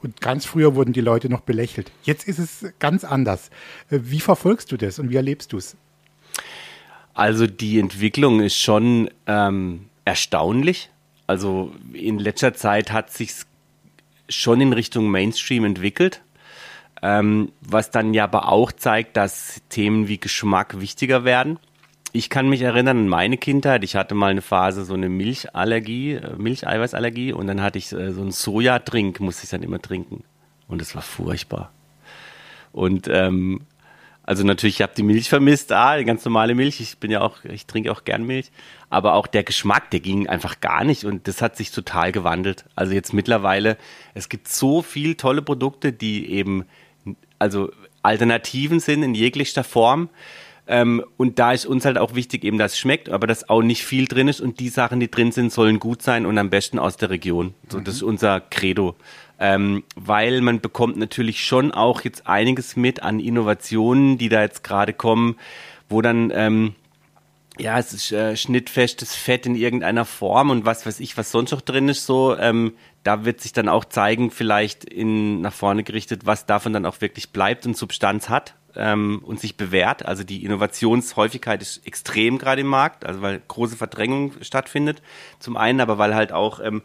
Und 0.02 0.20
ganz 0.20 0.46
früher 0.46 0.74
wurden 0.74 0.94
die 0.94 1.02
Leute 1.02 1.30
noch 1.30 1.42
belächelt. 1.42 1.92
Jetzt 2.04 2.28
ist 2.28 2.40
es 2.40 2.66
ganz 2.80 3.04
anders. 3.04 3.52
Äh, 3.92 4.00
Wie 4.04 4.20
verfolgst 4.20 4.72
du 4.72 4.78
das 4.78 4.98
und 4.98 5.12
wie 5.12 5.16
erlebst 5.16 5.54
du 5.54 5.58
es? 5.58 5.76
Also 7.14 7.46
die 7.46 7.80
Entwicklung 7.80 8.42
ist 8.42 8.58
schon 8.58 9.10
ähm, 9.28 9.86
erstaunlich. 10.06 10.90
Also 11.32 11.72
in 11.94 12.20
letzter 12.20 12.54
Zeit 12.54 12.91
hat 12.91 13.10
sich 13.10 13.32
schon 14.28 14.60
in 14.60 14.74
Richtung 14.74 15.10
Mainstream 15.10 15.63
entwickelt, 15.63 16.22
ähm, 17.02 17.54
was 17.62 17.89
dann 17.89 18.13
ja 18.13 18.26
aber 18.26 18.50
auch 18.50 18.74
zeigt, 18.74 19.15
dass 19.15 19.62
Themen 19.70 20.10
wie 20.10 20.17
Geschmack 20.17 20.82
wichtiger 20.82 21.24
werden. 21.24 21.58
Ich 22.12 22.30
kann 22.30 22.50
mich 22.50 22.63
erinnern 22.63 22.98
an 22.98 23.08
meine 23.08 23.38
Kindheit. 23.38 23.86
Ich 23.86 23.96
hatte 23.96 24.13
mal 24.13 24.32
eine 24.32 24.41
Phase, 24.41 24.84
so 24.84 24.94
eine 24.94 25.08
Milchallergie, 25.08 26.15
äh, 26.15 26.36
Milcheiweißallergie 26.36 27.32
und 27.32 27.48
dann 27.48 27.62
hatte 27.62 27.78
ich 27.78 27.94
äh, 27.94 28.12
so 28.12 28.20
einen 28.20 28.32
Sojadrink, 28.32 29.22
musste 29.22 29.46
ich 29.46 29.52
dann 29.52 29.63
immer 29.63 29.82
trinken. 29.82 30.26
Und 30.67 30.82
es 30.82 30.96
war 30.96 31.02
furchtbar. 31.02 31.72
Und 32.74 33.08
ähm, 33.08 33.62
also 34.24 34.44
natürlich, 34.44 34.76
ich 34.76 34.82
habe 34.82 34.94
die 34.98 35.04
Milch 35.04 35.30
vermisst, 35.30 35.72
ah, 35.72 35.98
die 35.98 36.04
ganz 36.04 36.26
normale 36.26 36.56
Milch. 36.56 36.82
Ich 36.82 36.98
bin 36.98 37.10
ja 37.10 37.22
auch, 37.22 37.46
ich 37.46 37.67
trinke 37.67 37.89
auch 37.89 38.04
gern 38.04 38.26
Milch. 38.26 38.52
Aber 38.92 39.14
auch 39.16 39.26
der 39.26 39.44
Geschmack, 39.44 39.90
der 39.90 40.02
ging 40.02 40.28
einfach 40.28 40.60
gar 40.60 40.84
nicht 40.84 41.06
und 41.06 41.28
das 41.28 41.42
hat 41.42 41.56
sich 41.56 41.72
total 41.72 42.12
gewandelt. 42.12 42.66
Also 42.76 42.94
jetzt 42.94 43.14
mittlerweile, 43.14 43.78
es 44.14 44.28
gibt 44.28 44.50
so 44.50 44.82
viel 44.82 45.16
tolle 45.16 45.42
Produkte, 45.42 45.94
die 45.94 46.30
eben, 46.30 46.66
also 47.40 47.72
Alternativen 48.04 48.82
sind 48.82 49.02
in 49.02 49.16
jeglicher 49.16 49.64
Form. 49.64 50.10
Ähm, 50.68 51.04
und 51.16 51.40
da 51.40 51.54
ist 51.54 51.66
uns 51.66 51.86
halt 51.86 51.98
auch 51.98 52.16
wichtig, 52.16 52.44
eben, 52.44 52.58
dass 52.58 52.74
es 52.74 52.80
schmeckt, 52.80 53.10
aber 53.10 53.28
dass 53.28 53.50
auch 53.50 53.62
nicht 53.62 53.86
viel 53.86 54.08
drin 54.08 54.28
ist 54.28 54.42
und 54.42 54.60
die 54.60 54.70
Sachen, 54.70 55.00
die 55.00 55.10
drin 55.10 55.32
sind, 55.32 55.54
sollen 55.54 55.80
gut 55.80 56.02
sein 56.02 56.26
und 56.26 56.38
am 56.38 56.50
besten 56.50 56.78
aus 56.78 56.98
der 56.98 57.10
Region. 57.10 57.54
So, 57.70 57.80
das 57.80 57.96
ist 57.96 58.04
unser 58.04 58.42
Credo. 58.42 58.96
Ähm, 59.40 59.84
weil 59.96 60.42
man 60.42 60.60
bekommt 60.60 60.98
natürlich 60.98 61.46
schon 61.46 61.72
auch 61.72 62.02
jetzt 62.02 62.28
einiges 62.28 62.76
mit 62.76 63.02
an 63.04 63.22
Innovationen, 63.22 64.18
die 64.18 64.30
da 64.30 64.42
jetzt 64.42 64.66
gerade 64.66 64.94
kommen, 64.94 65.38
wo 65.90 66.02
dann, 66.02 66.32
ähm, 66.36 66.76
ja, 67.60 67.78
es 67.78 67.94
ist 67.94 68.12
äh, 68.12 68.36
schnittfestes 68.36 69.16
Fett 69.16 69.46
in 69.46 69.56
irgendeiner 69.56 70.06
Form 70.06 70.50
und 70.50 70.66
was 70.66 70.86
weiß 70.86 71.00
ich, 71.00 71.18
was 71.18 71.32
sonst 71.32 71.52
noch 71.52 71.62
drin 71.62 71.90
ist, 71.90 72.06
so, 72.06 72.38
ähm, 72.38 72.74
da 73.04 73.26
wird 73.26 73.42
sich 73.42 73.52
dann 73.52 73.68
auch 73.68 73.86
zeigen, 73.86 74.32
vielleicht 74.32 74.86
in 74.86 75.42
nach 75.42 75.54
vorne 75.54 75.84
gerichtet, 75.84 76.26
was 76.26 76.46
davon 76.46 76.74
dann 76.74 76.86
auch 76.86 77.02
wirklich 77.02 77.32
bleibt 77.32 77.66
und 77.66 77.76
Substanz 77.76 78.30
hat 78.30 78.56
ähm, 78.76 79.22
und 79.24 79.40
sich 79.40 79.58
bewährt. 79.58 80.06
Also 80.06 80.24
die 80.24 80.46
Innovationshäufigkeit 80.46 81.62
ist 81.62 81.86
extrem 81.86 82.38
gerade 82.38 82.62
im 82.62 82.68
Markt, 82.68 83.06
also 83.06 83.22
weil 83.22 83.42
große 83.48 83.76
Verdrängung 83.76 84.34
stattfindet. 84.42 85.02
Zum 85.40 85.58
einen, 85.58 85.82
aber 85.82 85.98
weil 85.98 86.16
halt 86.16 86.32
auch 86.32 86.60
ähm, 86.64 86.82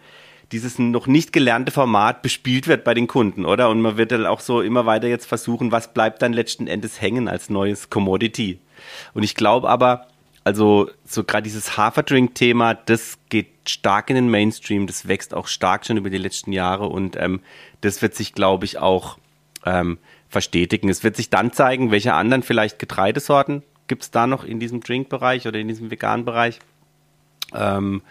dieses 0.52 0.79
noch 0.79 1.07
nicht 1.07 1.33
gelernte 1.33 1.72
Format 1.72 2.22
bespielt 2.22 2.66
wird 2.66 2.85
bei 2.85 2.94
den 2.94 3.07
Kunden, 3.07 3.44
oder? 3.44 3.68
Und 3.68 3.81
man 3.81 3.96
wird 3.96 4.12
dann 4.12 4.26
auch 4.26 4.40
so 4.40 4.61
immer 4.61 4.87
weiter 4.87 5.09
jetzt 5.09 5.26
versuchen, 5.26 5.72
was 5.72 5.92
bleibt 5.92 6.22
dann 6.22 6.33
letzten 6.33 6.66
Endes 6.66 7.00
hängen 7.00 7.29
als 7.29 7.50
neues 7.50 7.90
Commodity. 7.90 8.61
Und 9.12 9.22
ich 9.22 9.35
glaube 9.35 9.68
aber, 9.68 10.07
also 10.46 10.88
so 11.04 11.24
gerade 11.24 11.42
dieses 11.42 11.76
Haferdrink-Thema, 11.76 12.74
das 12.74 13.18
geht 13.30 13.48
stark 13.68 14.11
in 14.11 14.14
den 14.14 14.30
Mainstream, 14.30 14.87
das 14.87 15.09
wächst 15.09 15.35
auch 15.35 15.48
stark 15.48 15.85
schon 15.85 15.96
über 15.96 16.09
die 16.09 16.18
letzten 16.18 16.52
Jahre 16.52 16.87
und 16.87 17.16
ähm, 17.16 17.40
das 17.80 18.00
wird 18.00 18.14
sich, 18.14 18.32
glaube 18.32 18.64
ich, 18.64 18.78
auch 18.78 19.18
ähm, 19.64 19.98
verstetigen. 20.28 20.88
Es 20.88 21.02
wird 21.02 21.16
sich 21.16 21.30
dann 21.30 21.52
zeigen, 21.52 21.90
welche 21.90 22.14
anderen 22.14 22.44
vielleicht 22.44 22.78
Getreidesorten 22.78 23.64
gibt 23.88 24.04
es 24.04 24.12
da 24.12 24.28
noch 24.28 24.44
in 24.44 24.61
diesem 24.61 24.80
Drink-Bereich 24.80 25.48
oder 25.48 25.59
in 25.59 25.66
diesem 25.66 25.90
veganen 25.90 26.24
Bereich. 26.24 26.61
Ähm, 27.52 28.02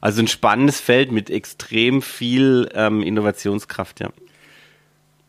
Also 0.00 0.22
ein 0.22 0.28
spannendes 0.28 0.80
Feld 0.80 1.10
mit 1.10 1.30
extrem 1.30 2.00
viel 2.00 2.70
ähm, 2.74 3.02
Innovationskraft, 3.02 3.98
ja. 3.98 4.10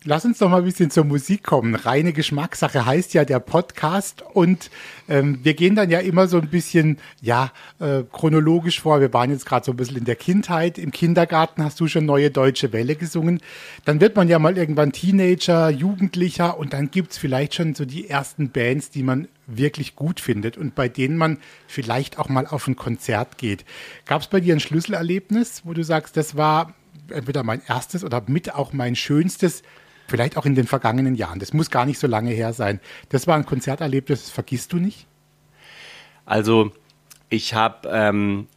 Lass 0.03 0.25
uns 0.25 0.37
doch 0.37 0.47
mal 0.47 0.59
ein 0.59 0.63
bisschen 0.63 0.91
zur 0.91 1.05
Musik 1.05 1.43
kommen. 1.43 1.73
Reine 1.73 2.13
Geschmackssache 2.13 2.85
heißt 2.85 3.15
ja 3.15 3.25
der 3.25 3.39
Podcast 3.39 4.21
und 4.21 4.69
ähm, 5.09 5.39
wir 5.41 5.55
gehen 5.55 5.75
dann 5.75 5.89
ja 5.89 5.99
immer 5.99 6.27
so 6.27 6.37
ein 6.37 6.49
bisschen, 6.49 6.99
ja, 7.19 7.51
äh, 7.79 8.03
chronologisch 8.11 8.79
vor. 8.79 9.01
Wir 9.01 9.11
waren 9.11 9.31
jetzt 9.31 9.47
gerade 9.47 9.65
so 9.65 9.71
ein 9.71 9.75
bisschen 9.75 9.97
in 9.97 10.05
der 10.05 10.15
Kindheit. 10.15 10.77
Im 10.77 10.91
Kindergarten 10.91 11.63
hast 11.63 11.79
du 11.79 11.87
schon 11.87 12.05
neue 12.05 12.29
deutsche 12.29 12.71
Welle 12.73 12.95
gesungen. 12.95 13.41
Dann 13.85 13.99
wird 13.99 14.15
man 14.15 14.29
ja 14.29 14.37
mal 14.37 14.55
irgendwann 14.55 14.91
Teenager, 14.91 15.71
Jugendlicher 15.71 16.59
und 16.59 16.73
dann 16.73 16.91
gibt's 16.91 17.17
vielleicht 17.17 17.55
schon 17.55 17.73
so 17.73 17.83
die 17.83 18.07
ersten 18.07 18.51
Bands, 18.51 18.91
die 18.91 19.01
man 19.01 19.27
wirklich 19.47 19.95
gut 19.95 20.19
findet 20.19 20.57
und 20.57 20.75
bei 20.75 20.89
denen 20.89 21.17
man 21.17 21.39
vielleicht 21.67 22.19
auch 22.19 22.29
mal 22.29 22.45
auf 22.45 22.67
ein 22.67 22.75
Konzert 22.75 23.39
geht. 23.39 23.65
Gab's 24.05 24.27
bei 24.27 24.41
dir 24.41 24.55
ein 24.55 24.59
Schlüsselerlebnis, 24.59 25.63
wo 25.65 25.73
du 25.73 25.83
sagst, 25.83 26.17
das 26.17 26.37
war 26.37 26.75
entweder 27.09 27.41
mein 27.41 27.61
erstes 27.67 28.03
oder 28.03 28.23
mit 28.27 28.53
auch 28.53 28.73
mein 28.73 28.95
schönstes 28.95 29.63
Vielleicht 30.07 30.37
auch 30.37 30.45
in 30.45 30.55
den 30.55 30.67
vergangenen 30.67 31.15
Jahren. 31.15 31.39
Das 31.39 31.53
muss 31.53 31.69
gar 31.69 31.85
nicht 31.85 31.99
so 31.99 32.07
lange 32.07 32.31
her 32.31 32.53
sein. 32.53 32.79
Das 33.09 33.27
war 33.27 33.35
ein 33.35 33.45
Konzerterlebnis, 33.45 34.23
das 34.23 34.31
vergisst 34.31 34.73
du 34.73 34.77
nicht? 34.77 35.05
Also 36.25 36.71
ich 37.29 37.53
habe 37.53 37.89
ähm, 37.91 38.47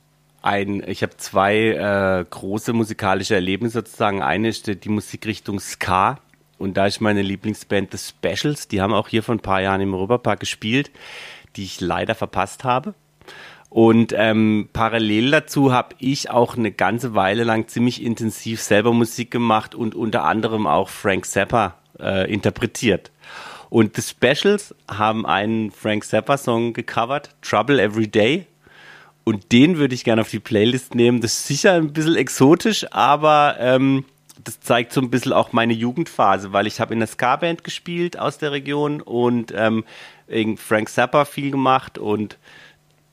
ein, 0.43 0.85
zwei 1.17 1.57
äh, 1.57 2.25
große 2.29 2.73
musikalische 2.73 3.35
Erlebnisse 3.35 3.79
sozusagen. 3.79 4.23
Eine 4.23 4.49
ist 4.49 4.67
die, 4.67 4.77
die 4.77 4.89
Musikrichtung 4.89 5.61
Ska 5.61 6.19
und 6.59 6.77
da 6.77 6.87
ist 6.87 7.01
meine 7.01 7.23
Lieblingsband 7.23 7.97
The 7.97 7.99
Specials. 7.99 8.69
Die 8.69 8.81
haben 8.81 8.93
auch 8.93 9.09
hier 9.09 9.23
vor 9.23 9.35
ein 9.35 9.41
paar 9.41 9.61
Jahren 9.61 9.81
im 9.81 9.95
Europapark 9.95 10.41
gespielt, 10.41 10.91
die 11.57 11.65
ich 11.65 11.81
leider 11.81 12.15
verpasst 12.15 12.65
habe. 12.65 12.95
Und 13.71 14.13
ähm, 14.17 14.69
parallel 14.73 15.31
dazu 15.31 15.73
habe 15.73 15.95
ich 16.01 16.29
auch 16.29 16.57
eine 16.57 16.73
ganze 16.73 17.15
Weile 17.15 17.45
lang 17.45 17.69
ziemlich 17.69 18.03
intensiv 18.03 18.61
selber 18.61 18.93
Musik 18.93 19.31
gemacht 19.31 19.77
und 19.77 19.95
unter 19.95 20.25
anderem 20.25 20.67
auch 20.67 20.89
Frank 20.89 21.25
Zappa 21.25 21.77
äh, 22.01 22.31
interpretiert. 22.31 23.13
Und 23.69 23.95
The 23.95 24.03
Specials 24.03 24.75
haben 24.91 25.25
einen 25.25 25.71
Frank 25.71 26.05
Zappa-Song 26.05 26.73
gecovert, 26.73 27.31
Trouble 27.43 27.81
Every 27.81 28.09
Day. 28.09 28.47
Und 29.23 29.53
den 29.53 29.79
würde 29.79 29.95
ich 29.95 30.03
gerne 30.03 30.23
auf 30.23 30.31
die 30.31 30.41
Playlist 30.41 30.97
nehmen. 30.97 31.21
Das 31.21 31.35
ist 31.35 31.47
sicher 31.47 31.75
ein 31.75 31.93
bisschen 31.93 32.17
exotisch, 32.17 32.85
aber 32.91 33.55
ähm, 33.61 34.05
das 34.43 34.59
zeigt 34.59 34.93
so 34.93 35.01
ein 35.01 35.11
bisschen 35.11 35.33
auch 35.33 35.53
meine 35.53 35.75
Jugendphase, 35.75 36.53
weil 36.53 36.67
ich 36.67 36.81
habe 36.81 36.93
in 36.93 36.99
der 36.99 37.07
Ska-Band 37.07 37.63
gespielt 37.63 38.19
aus 38.19 38.39
der 38.39 38.51
Region 38.51 39.01
und 39.01 39.55
ähm, 39.57 39.85
Frank 40.57 40.89
Zappa 40.89 41.25
viel 41.25 41.53
gemacht 41.53 41.99
und 41.99 42.39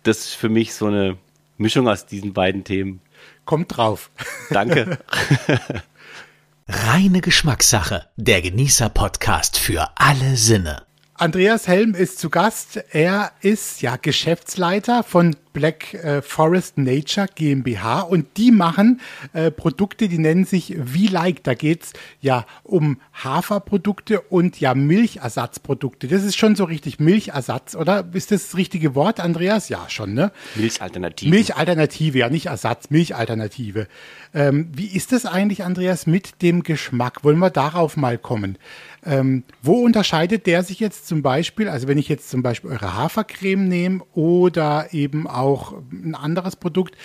das 0.07 0.19
ist 0.19 0.33
für 0.35 0.49
mich 0.49 0.73
so 0.73 0.87
eine 0.87 1.17
Mischung 1.57 1.87
aus 1.87 2.05
diesen 2.05 2.33
beiden 2.33 2.63
Themen. 2.63 3.01
Kommt 3.45 3.75
drauf. 3.75 4.09
Danke. 4.49 4.99
Reine 6.67 7.21
Geschmackssache. 7.21 8.07
Der 8.15 8.41
Genießer-Podcast 8.41 9.57
für 9.57 9.89
alle 9.95 10.37
Sinne. 10.37 10.83
Andreas 11.13 11.67
Helm 11.67 11.93
ist 11.93 12.19
zu 12.19 12.29
Gast. 12.29 12.77
Er 12.91 13.31
ist 13.41 13.81
ja 13.81 13.97
Geschäftsleiter 13.97 15.03
von 15.03 15.35
Black 15.57 15.93
äh, 15.95 16.21
Forest 16.21 16.77
Nature 16.77 17.27
GmbH 17.33 18.01
und 18.01 18.37
die 18.37 18.51
machen 18.51 19.01
äh, 19.33 19.49
Produkte, 19.49 20.07
die 20.07 20.19
nennen 20.19 20.45
sich 20.45 20.75
V-Like. 20.77 21.43
Da 21.43 21.55
geht's 21.55 21.93
ja 22.21 22.45
um 22.63 22.99
Haferprodukte 23.23 24.21
und 24.21 24.59
ja 24.59 24.75
Milchersatzprodukte. 24.75 26.07
Das 26.07 26.23
ist 26.23 26.37
schon 26.37 26.55
so 26.55 26.63
richtig 26.63 26.99
Milchersatz, 26.99 27.75
oder? 27.75 28.07
Ist 28.13 28.31
das 28.31 28.47
das 28.49 28.57
richtige 28.57 28.93
Wort, 28.93 29.19
Andreas? 29.19 29.69
Ja, 29.69 29.89
schon, 29.89 30.13
ne? 30.13 30.31
Milchalternative. 30.55 31.31
Milchalternative, 31.31 32.19
ja, 32.19 32.29
nicht 32.29 32.45
Ersatz, 32.45 32.91
Milchalternative. 32.91 33.87
Ähm, 34.33 34.69
wie 34.73 34.87
ist 34.87 35.11
das 35.11 35.25
eigentlich, 35.25 35.63
Andreas, 35.63 36.05
mit 36.05 36.43
dem 36.43 36.61
Geschmack? 36.61 37.23
Wollen 37.23 37.39
wir 37.39 37.49
darauf 37.49 37.97
mal 37.97 38.19
kommen? 38.19 38.59
Ähm, 39.05 39.43
wo 39.61 39.83
unterscheidet 39.83 40.47
der 40.47 40.63
sich 40.63 40.79
jetzt 40.79 41.07
zum 41.07 41.21
Beispiel, 41.21 41.69
also 41.69 41.87
wenn 41.87 41.97
ich 41.97 42.09
jetzt 42.09 42.29
zum 42.29 42.43
Beispiel 42.43 42.71
eure 42.71 42.95
Hafercreme 42.95 43.67
nehme 43.67 44.03
oder 44.13 44.89
eben 44.91 45.27
auch 45.27 45.46
ein 45.91 46.15
anderes 46.15 46.55
Produkt, 46.55 46.95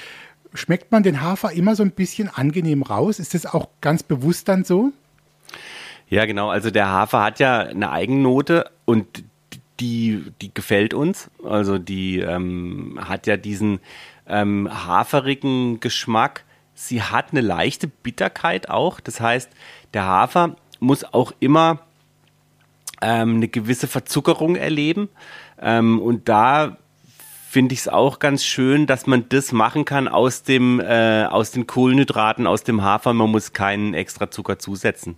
schmeckt 0.54 0.92
man 0.92 1.02
den 1.02 1.22
Hafer 1.22 1.52
immer 1.52 1.76
so 1.76 1.82
ein 1.82 1.92
bisschen 1.92 2.28
angenehm 2.28 2.82
raus? 2.82 3.18
Ist 3.18 3.34
das 3.34 3.46
auch 3.46 3.68
ganz 3.80 4.02
bewusst 4.02 4.48
dann 4.48 4.64
so? 4.64 4.92
Ja, 6.08 6.26
genau. 6.26 6.50
Also 6.50 6.70
der 6.70 6.88
Hafer 6.88 7.22
hat 7.22 7.38
ja 7.38 7.60
eine 7.60 7.90
Eigennote 7.90 8.70
und 8.84 9.24
die, 9.80 10.24
die 10.40 10.52
gefällt 10.52 10.94
uns. 10.94 11.30
Also 11.44 11.78
die 11.78 12.20
ähm, 12.20 12.98
hat 13.02 13.26
ja 13.26 13.36
diesen 13.36 13.80
ähm, 14.26 14.68
haferigen 14.86 15.80
Geschmack. 15.80 16.44
Sie 16.74 17.02
hat 17.02 17.32
eine 17.32 17.40
leichte 17.40 17.88
Bitterkeit 17.88 18.68
auch. 18.68 19.00
Das 19.00 19.20
heißt, 19.20 19.50
der 19.94 20.04
Hafer 20.04 20.56
muss 20.80 21.04
auch 21.04 21.32
immer 21.40 21.80
ähm, 23.00 23.36
eine 23.36 23.48
gewisse 23.48 23.88
Verzuckerung 23.88 24.56
erleben. 24.56 25.08
Ähm, 25.60 26.00
und 26.00 26.28
da 26.28 26.76
finde 27.52 27.74
ich 27.74 27.80
es 27.80 27.88
auch 27.88 28.18
ganz 28.18 28.44
schön, 28.44 28.86
dass 28.86 29.06
man 29.06 29.26
das 29.28 29.52
machen 29.52 29.84
kann 29.84 30.08
aus 30.08 30.42
dem 30.42 30.80
äh, 30.80 31.24
aus 31.24 31.50
den 31.50 31.66
Kohlenhydraten, 31.66 32.46
aus 32.46 32.64
dem 32.64 32.80
Hafer. 32.80 33.12
Man 33.12 33.30
muss 33.30 33.52
keinen 33.52 33.92
extra 33.92 34.30
Zucker 34.30 34.58
zusetzen. 34.58 35.16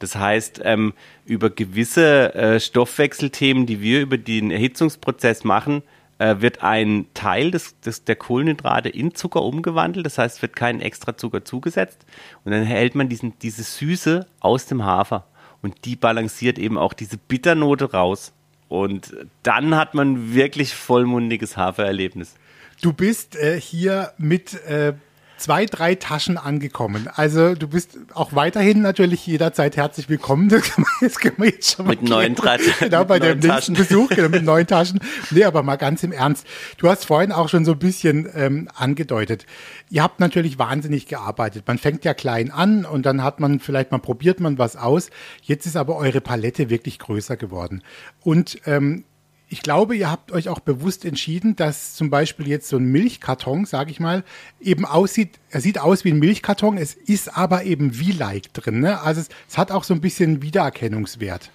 Das 0.00 0.16
heißt, 0.16 0.62
ähm, 0.64 0.94
über 1.26 1.48
gewisse 1.48 2.34
äh, 2.34 2.58
Stoffwechselthemen, 2.58 3.66
die 3.66 3.80
wir 3.80 4.00
über 4.00 4.18
den 4.18 4.50
Erhitzungsprozess 4.50 5.44
machen, 5.44 5.84
äh, 6.18 6.40
wird 6.40 6.64
ein 6.64 7.06
Teil 7.14 7.52
des, 7.52 7.78
des, 7.78 8.02
der 8.02 8.16
Kohlenhydrate 8.16 8.88
in 8.88 9.14
Zucker 9.14 9.42
umgewandelt. 9.42 10.04
Das 10.04 10.18
heißt, 10.18 10.42
wird 10.42 10.56
kein 10.56 10.80
extra 10.80 11.16
Zucker 11.16 11.44
zugesetzt. 11.44 12.04
Und 12.44 12.50
dann 12.50 12.62
erhält 12.62 12.96
man 12.96 13.08
diesen, 13.08 13.38
diese 13.42 13.62
Süße 13.62 14.26
aus 14.40 14.66
dem 14.66 14.84
Hafer 14.84 15.24
und 15.62 15.84
die 15.84 15.94
balanciert 15.94 16.58
eben 16.58 16.78
auch 16.78 16.94
diese 16.94 17.16
Bitternote 17.16 17.92
raus. 17.92 18.32
Und 18.70 19.16
dann 19.42 19.74
hat 19.74 19.94
man 19.94 20.32
wirklich 20.32 20.74
vollmundiges 20.76 21.56
Hafererlebnis. 21.56 22.36
Du 22.80 22.92
bist 22.92 23.34
äh, 23.34 23.60
hier 23.60 24.12
mit 24.16 24.54
äh, 24.64 24.94
zwei, 25.40 25.64
drei 25.64 25.94
Taschen 25.94 26.36
angekommen. 26.36 27.08
Also 27.14 27.54
du 27.54 27.66
bist 27.68 27.98
auch 28.14 28.34
weiterhin 28.34 28.82
natürlich 28.82 29.26
jederzeit 29.26 29.76
herzlich 29.76 30.08
willkommen. 30.08 30.48
Das 30.48 30.62
kann 30.62 30.84
man, 30.84 30.92
das 31.00 31.18
kann 31.18 31.32
man 31.38 31.48
jetzt 31.48 31.74
schon 31.74 31.86
mal 31.86 31.90
Mit 31.92 32.02
neuen 32.02 32.36
Taschen. 32.36 32.72
Genau, 32.80 33.04
bei 33.04 33.18
dem 33.18 33.38
nächsten 33.38 33.74
Besuch, 33.74 34.10
genau, 34.10 34.28
mit 34.28 34.44
neuen 34.44 34.66
Taschen. 34.68 35.00
Nee, 35.30 35.44
aber 35.44 35.62
mal 35.62 35.76
ganz 35.76 36.02
im 36.02 36.12
Ernst. 36.12 36.46
Du 36.76 36.88
hast 36.88 37.04
vorhin 37.06 37.32
auch 37.32 37.48
schon 37.48 37.64
so 37.64 37.72
ein 37.72 37.78
bisschen 37.78 38.28
ähm, 38.34 38.68
angedeutet. 38.74 39.46
Ihr 39.88 40.02
habt 40.02 40.20
natürlich 40.20 40.58
wahnsinnig 40.58 41.06
gearbeitet. 41.06 41.64
Man 41.66 41.78
fängt 41.78 42.04
ja 42.04 42.14
klein 42.14 42.50
an 42.50 42.84
und 42.84 43.06
dann 43.06 43.22
hat 43.22 43.40
man, 43.40 43.60
vielleicht 43.60 43.92
mal 43.92 43.98
probiert 43.98 44.40
man 44.40 44.58
was 44.58 44.76
aus. 44.76 45.10
Jetzt 45.42 45.66
ist 45.66 45.76
aber 45.76 45.96
eure 45.96 46.20
Palette 46.20 46.68
wirklich 46.70 46.98
größer 46.98 47.36
geworden. 47.36 47.82
Und 48.22 48.60
ähm, 48.66 49.04
ich 49.52 49.62
glaube, 49.62 49.96
ihr 49.96 50.08
habt 50.08 50.30
euch 50.30 50.48
auch 50.48 50.60
bewusst 50.60 51.04
entschieden, 51.04 51.56
dass 51.56 51.94
zum 51.94 52.08
Beispiel 52.08 52.46
jetzt 52.46 52.68
so 52.68 52.76
ein 52.76 52.84
Milchkarton, 52.84 53.64
sage 53.64 53.90
ich 53.90 53.98
mal, 53.98 54.22
eben 54.60 54.84
aussieht, 54.84 55.40
er 55.50 55.60
sieht 55.60 55.80
aus 55.80 56.04
wie 56.04 56.12
ein 56.12 56.20
Milchkarton, 56.20 56.78
es 56.78 56.94
ist 56.94 57.36
aber 57.36 57.64
eben 57.64 57.98
wie 57.98 58.12
like 58.12 58.54
drin. 58.54 58.78
Ne? 58.78 59.00
Also 59.00 59.22
es, 59.22 59.28
es 59.48 59.58
hat 59.58 59.72
auch 59.72 59.82
so 59.82 59.92
ein 59.92 60.00
bisschen 60.00 60.40
Wiedererkennungswert. 60.40 61.50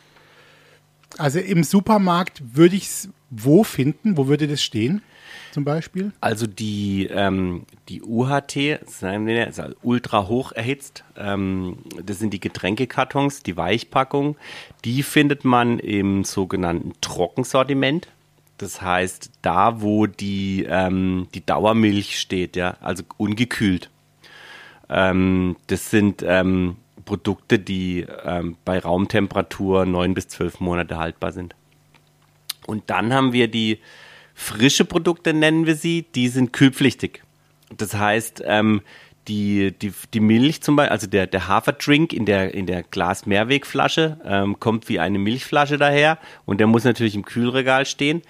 Also 1.17 1.39
im 1.39 1.63
Supermarkt 1.63 2.43
würde 2.53 2.75
ich 2.75 2.84
es 2.84 3.10
wo 3.29 3.63
finden? 3.63 4.17
Wo 4.17 4.27
würde 4.27 4.49
das 4.49 4.62
stehen? 4.62 5.01
Zum 5.55 5.63
Beispiel? 5.63 6.11
Also 6.19 6.47
die, 6.47 7.07
ähm, 7.09 7.65
die 7.87 8.01
UHT, 8.03 8.57
ist 8.57 9.05
ultra 9.83 10.27
hoch 10.27 10.51
erhitzt. 10.51 11.05
Ähm, 11.15 11.77
das 12.03 12.19
sind 12.19 12.33
die 12.33 12.41
Getränkekartons, 12.41 13.41
die 13.41 13.55
Weichpackung. 13.55 14.35
Die 14.83 15.01
findet 15.01 15.45
man 15.45 15.79
im 15.79 16.25
sogenannten 16.25 16.91
Trockensortiment. 16.99 18.09
Das 18.57 18.81
heißt, 18.81 19.31
da, 19.43 19.81
wo 19.81 20.07
die, 20.07 20.65
ähm, 20.67 21.29
die 21.33 21.45
Dauermilch 21.45 22.19
steht, 22.19 22.57
ja, 22.57 22.75
also 22.81 23.03
ungekühlt. 23.15 23.89
Ähm, 24.89 25.55
das 25.67 25.89
sind 25.89 26.21
ähm, 26.27 26.75
Produkte, 27.05 27.59
die 27.59 28.05
ähm, 28.25 28.57
bei 28.65 28.77
Raumtemperatur 28.77 29.85
neun 29.85 30.15
bis 30.15 30.27
zwölf 30.27 30.59
Monate 30.59 30.97
haltbar 30.97 31.31
sind. 31.31 31.55
Und 32.67 32.89
dann 32.89 33.13
haben 33.13 33.31
wir 33.31 33.47
die 33.47 33.79
frische 34.36 34.86
Produkte, 34.86 35.34
nennen 35.34 35.65
wir 35.65 35.76
sie, 35.76 36.06
die 36.13 36.28
sind 36.28 36.54
kühlpflichtig. 36.54 37.24
Das 37.76 37.95
heißt, 37.95 38.43
ähm, 38.45 38.82
die, 39.28 39.71
die, 39.71 39.91
die 40.13 40.19
Milch 40.19 40.62
zum 40.62 40.76
Beispiel, 40.76 40.91
also 40.91 41.08
der, 41.08 41.26
der 41.26 41.48
Haferdrink 41.48 42.13
in 42.13 42.26
der, 42.26 42.54
in 42.54 42.67
der 42.67 42.84
Glas-Mehrwegflasche 42.84 44.19
ähm, 44.24 44.60
kommt 44.60 44.88
wie 44.88 45.00
eine 45.00 45.17
Milchflasche 45.17 45.78
daher 45.78 46.19
und 46.45 46.60
der 46.60 46.67
muss 46.67 46.84
natürlich 46.84 47.15
im 47.15 47.26
Kühlregal 47.26 47.86
stehen. 47.86 48.21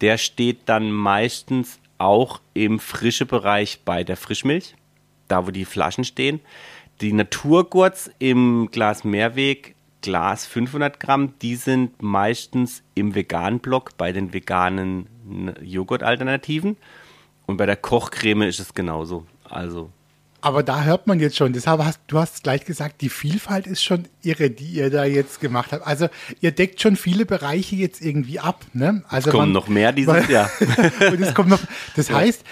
Der 0.00 0.18
steht 0.18 0.60
dann 0.66 0.92
meistens 0.92 1.80
auch 1.98 2.40
im 2.52 2.78
frische 2.78 3.26
Bereich 3.26 3.80
bei 3.84 4.04
der 4.04 4.16
Frischmilch, 4.16 4.76
da 5.26 5.46
wo 5.46 5.50
die 5.50 5.64
Flaschen 5.64 6.04
stehen. 6.04 6.40
Die 7.00 7.12
Naturgurts 7.12 8.10
im 8.18 8.68
Glas 8.70 9.02
Mehrweg 9.02 9.74
Glas 10.02 10.44
500 10.46 11.00
Gramm, 11.00 11.32
die 11.40 11.56
sind 11.56 12.02
meistens 12.02 12.82
im 12.94 13.14
veganen 13.14 13.58
Block 13.58 13.96
bei 13.96 14.12
den 14.12 14.34
veganen 14.34 15.06
Joghurt-Alternativen. 15.60 16.76
Und 17.46 17.56
bei 17.56 17.66
der 17.66 17.76
Kochcreme 17.76 18.42
ist 18.42 18.60
es 18.60 18.74
genauso. 18.74 19.26
Also 19.48 19.90
Aber 20.40 20.62
da 20.62 20.82
hört 20.84 21.06
man 21.06 21.20
jetzt 21.20 21.36
schon, 21.36 21.52
deshalb 21.52 21.82
hast 21.84 22.00
du 22.06 22.18
hast 22.18 22.42
gleich 22.42 22.64
gesagt, 22.64 23.00
die 23.02 23.08
Vielfalt 23.10 23.66
ist 23.66 23.82
schon 23.84 24.06
irre, 24.22 24.50
die 24.50 24.64
ihr 24.66 24.90
da 24.90 25.04
jetzt 25.04 25.40
gemacht 25.40 25.72
habt. 25.72 25.86
Also 25.86 26.08
ihr 26.40 26.52
deckt 26.52 26.80
schon 26.80 26.96
viele 26.96 27.26
Bereiche 27.26 27.76
jetzt 27.76 28.00
irgendwie 28.02 28.40
ab. 28.40 28.64
Ne? 28.72 29.02
Also 29.08 29.30
kommen 29.30 29.44
man- 29.44 29.52
noch 29.52 29.68
mehr 29.68 29.92
dieses 29.92 30.28
Jahr. 30.28 30.50
und 31.10 31.20
es 31.20 31.34
kommt 31.34 31.50
noch. 31.50 31.60
Das 31.96 32.10
heißt, 32.12 32.42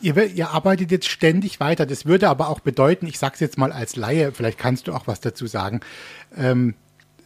ihr, 0.00 0.16
ihr 0.34 0.50
arbeitet 0.50 0.90
jetzt 0.90 1.08
ständig 1.08 1.60
weiter. 1.60 1.84
Das 1.84 2.06
würde 2.06 2.28
aber 2.30 2.48
auch 2.48 2.60
bedeuten, 2.60 3.06
ich 3.06 3.18
sage 3.18 3.34
es 3.34 3.40
jetzt 3.40 3.58
mal 3.58 3.72
als 3.72 3.96
Laie, 3.96 4.32
vielleicht 4.32 4.58
kannst 4.58 4.88
du 4.88 4.92
auch 4.94 5.06
was 5.06 5.20
dazu 5.20 5.46
sagen. 5.46 5.80
Ähm, 6.36 6.74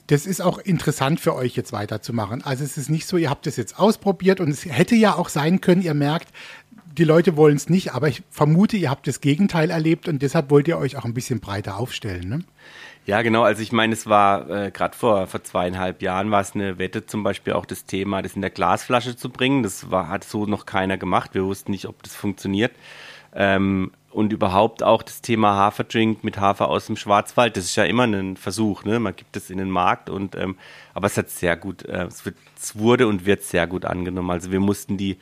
das 0.09 0.27
ist 0.27 0.41
auch 0.41 0.59
interessant 0.59 1.21
für 1.21 1.35
euch 1.35 1.57
jetzt 1.57 1.73
weiterzumachen. 1.73 2.45
Also 2.45 2.65
es 2.65 2.77
ist 2.77 2.91
nicht 2.91 3.07
so, 3.07 3.17
ihr 3.17 3.31
habt 3.31 3.47
es 3.47 3.57
jetzt 3.57 3.79
ausprobiert 3.79 4.41
und 4.41 4.51
es 4.51 4.65
hätte 4.65 4.95
ja 4.95 5.15
auch 5.15 5.29
sein 5.29 5.61
können, 5.61 5.83
ihr 5.83 5.95
merkt, 5.95 6.29
die 6.99 7.05
Leute 7.05 7.37
wollen 7.37 7.57
es 7.57 7.69
nicht, 7.69 7.95
aber 7.95 8.09
ich 8.09 8.23
vermute, 8.31 8.77
ihr 8.77 8.91
habt 8.91 9.07
das 9.07 9.21
Gegenteil 9.21 9.71
erlebt 9.71 10.09
und 10.09 10.21
deshalb 10.21 10.51
wollt 10.51 10.69
ihr 10.69 10.79
euch 10.79 10.97
auch 10.97 11.05
ein 11.05 11.15
bisschen 11.15 11.41
breiter 11.41 11.79
aufstellen. 11.79 12.29
Ne? 12.29 12.45
Ja, 13.07 13.23
genau. 13.23 13.43
Also 13.43 13.63
ich 13.63 13.73
meine, 13.73 13.95
es 13.95 14.07
war 14.07 14.49
äh, 14.49 14.71
gerade 14.71 14.97
vor, 14.97 15.27
vor 15.27 15.43
zweieinhalb 15.43 16.03
Jahren 16.03 16.31
war 16.31 16.41
es 16.41 16.55
eine 16.55 16.79
Wette 16.79 17.07
zum 17.07 17.23
Beispiel 17.23 17.55
auch 17.55 17.67
das 17.67 17.85
Thema, 17.85 18.23
das 18.23 18.35
in 18.35 18.43
der 18.43 18.51
Glasflasche 18.51 19.17
zu 19.17 19.31
bringen. 19.31 19.63
Das 19.63 19.91
war, 19.91 20.09
hat 20.09 20.25
so 20.25 20.47
noch 20.47 20.67
keiner 20.67 20.99
gemacht. 20.99 21.35
Wir 21.35 21.45
wussten 21.45 21.73
nicht, 21.73 21.87
ob 21.87 22.03
das 22.03 22.15
funktioniert. 22.15 22.73
Ähm, 23.35 23.91
und 24.13 24.33
überhaupt 24.33 24.83
auch 24.83 25.03
das 25.03 25.23
Thema 25.23 25.55
Haferdrink 25.55 26.23
mit 26.25 26.39
Hafer 26.39 26.69
aus 26.69 26.87
dem 26.87 26.97
Schwarzwald. 26.97 27.57
Das 27.57 27.65
ist 27.65 27.77
ja 27.77 27.85
immer 27.85 28.05
ein 28.05 28.37
Versuch. 28.37 28.85
Ne? 28.85 29.01
Man 29.01 29.17
gibt 29.17 29.37
es 29.37 29.51
in 29.51 29.59
den 29.59 29.71
Markt 29.71 30.11
und 30.11 30.37
ähm, 30.37 30.57
aber 30.95 31.07
es 31.07 31.17
hat 31.17 31.31
sehr 31.31 31.57
gut, 31.57 31.85
äh, 31.85 32.05
es, 32.05 32.25
wird, 32.25 32.37
es 32.57 32.77
wurde 32.79 33.07
und 33.07 33.27
wird 33.27 33.43
sehr 33.43 33.67
gut 33.67 33.85
angenommen. 33.85 34.31
Also 34.31 34.53
wir 34.53 34.61
mussten 34.61 34.97
die 34.97 35.19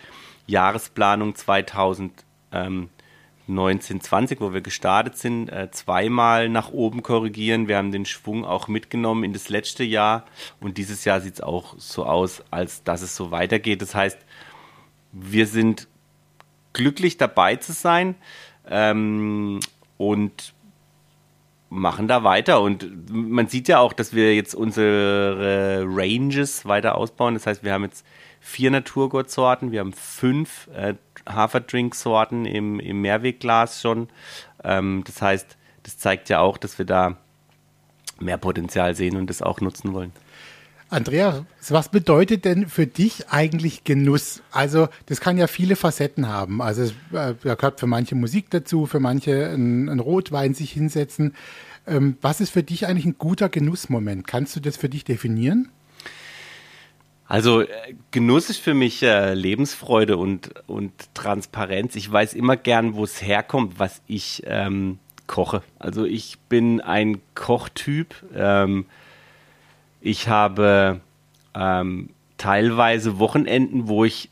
Jahresplanung 0.46 1.34
2000 1.34 2.24
ähm, 2.52 2.90
1920, 3.48 4.40
wo 4.40 4.52
wir 4.52 4.60
gestartet 4.60 5.16
sind, 5.16 5.48
äh, 5.48 5.70
zweimal 5.70 6.48
nach 6.48 6.70
oben 6.70 7.02
korrigieren. 7.02 7.68
Wir 7.68 7.76
haben 7.76 7.92
den 7.92 8.06
Schwung 8.06 8.44
auch 8.44 8.68
mitgenommen 8.68 9.24
in 9.24 9.32
das 9.32 9.48
letzte 9.48 9.84
Jahr 9.84 10.24
und 10.60 10.78
dieses 10.78 11.04
Jahr 11.04 11.20
sieht 11.20 11.34
es 11.34 11.40
auch 11.40 11.74
so 11.78 12.04
aus, 12.06 12.42
als 12.50 12.84
dass 12.84 13.02
es 13.02 13.16
so 13.16 13.30
weitergeht. 13.30 13.82
Das 13.82 13.94
heißt, 13.94 14.18
wir 15.12 15.46
sind 15.46 15.88
glücklich 16.72 17.16
dabei 17.16 17.56
zu 17.56 17.72
sein 17.72 18.14
ähm, 18.68 19.60
und 19.96 20.54
machen 21.70 22.08
da 22.08 22.24
weiter. 22.24 22.60
Und 22.60 23.10
man 23.10 23.46
sieht 23.46 23.68
ja 23.68 23.78
auch, 23.78 23.92
dass 23.92 24.12
wir 24.12 24.34
jetzt 24.34 24.54
unsere 24.54 25.84
Ranges 25.86 26.66
weiter 26.66 26.96
ausbauen. 26.96 27.34
Das 27.34 27.46
heißt, 27.46 27.62
wir 27.62 27.72
haben 27.72 27.84
jetzt 27.84 28.04
vier 28.40 28.70
Naturgurtsorten, 28.70 29.70
wir 29.70 29.80
haben 29.80 29.92
fünf 29.92 30.68
äh, 30.74 30.94
Haferdrinksorten 31.28 32.46
im, 32.46 32.80
im 32.80 33.00
Mehrwegglas 33.00 33.80
schon. 33.80 34.08
Ähm, 34.64 35.04
das 35.06 35.22
heißt, 35.22 35.56
das 35.82 35.98
zeigt 35.98 36.28
ja 36.28 36.40
auch, 36.40 36.58
dass 36.58 36.78
wir 36.78 36.86
da 36.86 37.16
mehr 38.18 38.38
Potenzial 38.38 38.94
sehen 38.94 39.16
und 39.16 39.30
das 39.30 39.42
auch 39.42 39.60
nutzen 39.60 39.92
wollen. 39.92 40.12
Andrea, 40.90 41.46
was 41.68 41.88
bedeutet 41.88 42.44
denn 42.44 42.68
für 42.68 42.86
dich 42.88 43.28
eigentlich 43.28 43.84
Genuss? 43.84 44.42
Also, 44.50 44.88
das 45.06 45.20
kann 45.20 45.38
ja 45.38 45.46
viele 45.46 45.76
Facetten 45.76 46.26
haben. 46.26 46.60
Also, 46.60 46.82
äh, 46.82 47.34
da 47.42 47.54
gehört 47.54 47.78
für 47.78 47.86
manche 47.86 48.16
Musik 48.16 48.50
dazu, 48.50 48.86
für 48.86 48.98
manche 48.98 49.50
ein, 49.50 49.88
ein 49.88 50.00
Rotwein 50.00 50.52
sich 50.52 50.72
hinsetzen. 50.72 51.34
Ähm, 51.86 52.16
was 52.20 52.40
ist 52.40 52.50
für 52.50 52.64
dich 52.64 52.88
eigentlich 52.88 53.06
ein 53.06 53.16
guter 53.18 53.48
Genussmoment? 53.48 54.26
Kannst 54.26 54.56
du 54.56 54.60
das 54.60 54.76
für 54.76 54.88
dich 54.88 55.04
definieren? 55.04 55.68
Also 57.26 57.60
äh, 57.60 57.68
Genuss 58.10 58.50
ist 58.50 58.58
für 58.58 58.74
mich 58.74 59.00
äh, 59.04 59.34
Lebensfreude 59.34 60.16
und, 60.16 60.50
und 60.66 60.92
Transparenz. 61.14 61.94
Ich 61.94 62.10
weiß 62.10 62.34
immer 62.34 62.56
gern, 62.56 62.94
wo 62.94 63.04
es 63.04 63.22
herkommt, 63.22 63.78
was 63.78 64.02
ich 64.08 64.42
ähm, 64.46 64.98
koche. 65.28 65.62
Also 65.78 66.04
ich 66.04 66.40
bin 66.48 66.80
ein 66.80 67.20
Kochtyp. 67.36 68.16
Ähm, 68.34 68.86
ich 70.00 70.28
habe 70.28 71.00
ähm, 71.54 72.10
teilweise 72.38 73.18
Wochenenden, 73.18 73.88
wo 73.88 74.04
ich 74.04 74.30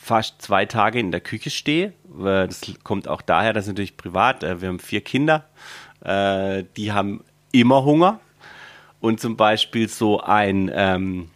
fast 0.00 0.42
zwei 0.42 0.66
Tage 0.66 0.98
in 0.98 1.10
der 1.10 1.20
Küche 1.20 1.50
stehe. 1.50 1.92
Äh, 2.18 2.46
Das 2.46 2.62
kommt 2.84 3.08
auch 3.08 3.22
daher, 3.22 3.52
dass 3.52 3.66
natürlich 3.66 3.96
privat, 3.96 4.42
äh, 4.42 4.60
wir 4.60 4.68
haben 4.68 4.78
vier 4.78 5.00
Kinder, 5.00 5.44
äh, 6.04 6.64
die 6.76 6.92
haben 6.92 7.24
immer 7.52 7.84
Hunger. 7.84 8.20
Und 9.00 9.20
zum 9.20 9.36
Beispiel 9.36 9.88
so 9.88 10.20
ein, 10.20 10.70
ähm, 10.74 11.30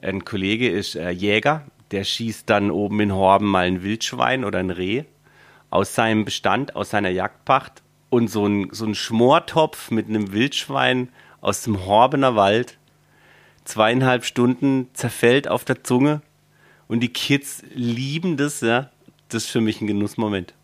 ein 0.00 0.24
Kollege 0.24 0.68
ist 0.68 0.94
äh, 0.94 1.10
Jäger, 1.10 1.64
der 1.90 2.04
schießt 2.04 2.48
dann 2.48 2.70
oben 2.70 3.00
in 3.00 3.12
Horben 3.12 3.48
mal 3.48 3.66
ein 3.66 3.82
Wildschwein 3.82 4.44
oder 4.44 4.60
ein 4.60 4.70
Reh 4.70 5.04
aus 5.70 5.94
seinem 5.94 6.24
Bestand, 6.24 6.76
aus 6.76 6.90
seiner 6.90 7.10
Jagdpacht. 7.10 7.82
Und 8.08 8.28
so 8.28 8.46
ein, 8.46 8.68
so 8.70 8.86
ein 8.86 8.94
Schmortopf 8.94 9.90
mit 9.90 10.08
einem 10.08 10.32
Wildschwein 10.32 11.08
aus 11.46 11.62
dem 11.62 11.86
Horbener 11.86 12.34
Wald, 12.34 12.76
zweieinhalb 13.64 14.24
Stunden 14.24 14.88
zerfällt 14.94 15.46
auf 15.46 15.64
der 15.64 15.84
Zunge. 15.84 16.20
Und 16.88 17.00
die 17.00 17.08
Kids 17.12 17.62
lieben 17.72 18.36
das, 18.36 18.62
ja. 18.62 18.90
Das 19.28 19.44
ist 19.44 19.50
für 19.50 19.60
mich 19.60 19.80
ein 19.80 19.86
Genussmoment. 19.86 20.54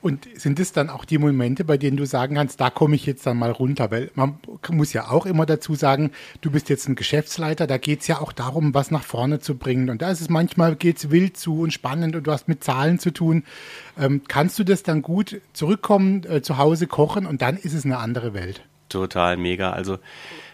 Und 0.00 0.28
sind 0.36 0.60
es 0.60 0.70
dann 0.70 0.90
auch 0.90 1.04
die 1.04 1.18
Momente, 1.18 1.64
bei 1.64 1.76
denen 1.76 1.96
du 1.96 2.06
sagen 2.06 2.36
kannst, 2.36 2.60
da 2.60 2.70
komme 2.70 2.94
ich 2.94 3.04
jetzt 3.04 3.26
dann 3.26 3.36
mal 3.36 3.50
runter? 3.50 3.90
Weil 3.90 4.12
man 4.14 4.38
muss 4.70 4.92
ja 4.92 5.08
auch 5.10 5.26
immer 5.26 5.44
dazu 5.44 5.74
sagen, 5.74 6.12
du 6.40 6.52
bist 6.52 6.68
jetzt 6.68 6.88
ein 6.88 6.94
Geschäftsleiter, 6.94 7.66
da 7.66 7.78
geht 7.78 8.02
es 8.02 8.06
ja 8.06 8.20
auch 8.20 8.32
darum, 8.32 8.74
was 8.74 8.92
nach 8.92 9.02
vorne 9.02 9.40
zu 9.40 9.56
bringen. 9.56 9.90
Und 9.90 10.02
da 10.02 10.10
ist 10.12 10.20
es 10.20 10.28
manchmal 10.28 10.76
geht's 10.76 11.10
wild 11.10 11.36
zu 11.36 11.62
und 11.62 11.72
spannend 11.72 12.14
und 12.14 12.28
du 12.28 12.30
hast 12.30 12.46
mit 12.46 12.62
Zahlen 12.62 13.00
zu 13.00 13.10
tun. 13.12 13.42
Ähm, 13.98 14.22
kannst 14.28 14.56
du 14.60 14.62
das 14.62 14.84
dann 14.84 15.02
gut 15.02 15.40
zurückkommen, 15.52 16.22
äh, 16.24 16.42
zu 16.42 16.58
Hause 16.58 16.86
kochen 16.86 17.26
und 17.26 17.42
dann 17.42 17.56
ist 17.56 17.72
es 17.72 17.84
eine 17.84 17.98
andere 17.98 18.34
Welt? 18.34 18.62
Total 18.88 19.36
mega. 19.36 19.70
Also 19.70 19.98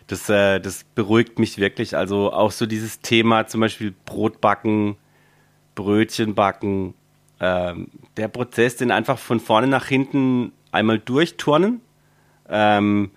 das, 0.06 0.28
äh, 0.28 0.60
das 0.60 0.84
beruhigt 0.94 1.38
mich 1.38 1.58
wirklich. 1.58 1.96
Also 1.96 2.32
auch 2.32 2.50
so 2.50 2.66
dieses 2.66 3.00
Thema 3.00 3.46
zum 3.46 3.60
Beispiel 3.60 3.94
Brot 4.04 4.40
backen, 4.40 4.96
Brötchen 5.74 6.34
backen, 6.34 6.94
ähm, 7.40 7.88
der 8.16 8.28
Prozess, 8.28 8.76
den 8.76 8.90
einfach 8.90 9.18
von 9.18 9.40
vorne 9.40 9.66
nach 9.66 9.86
hinten 9.86 10.52
einmal 10.72 10.98
durchturnen 10.98 11.80
ähm, 12.48 13.10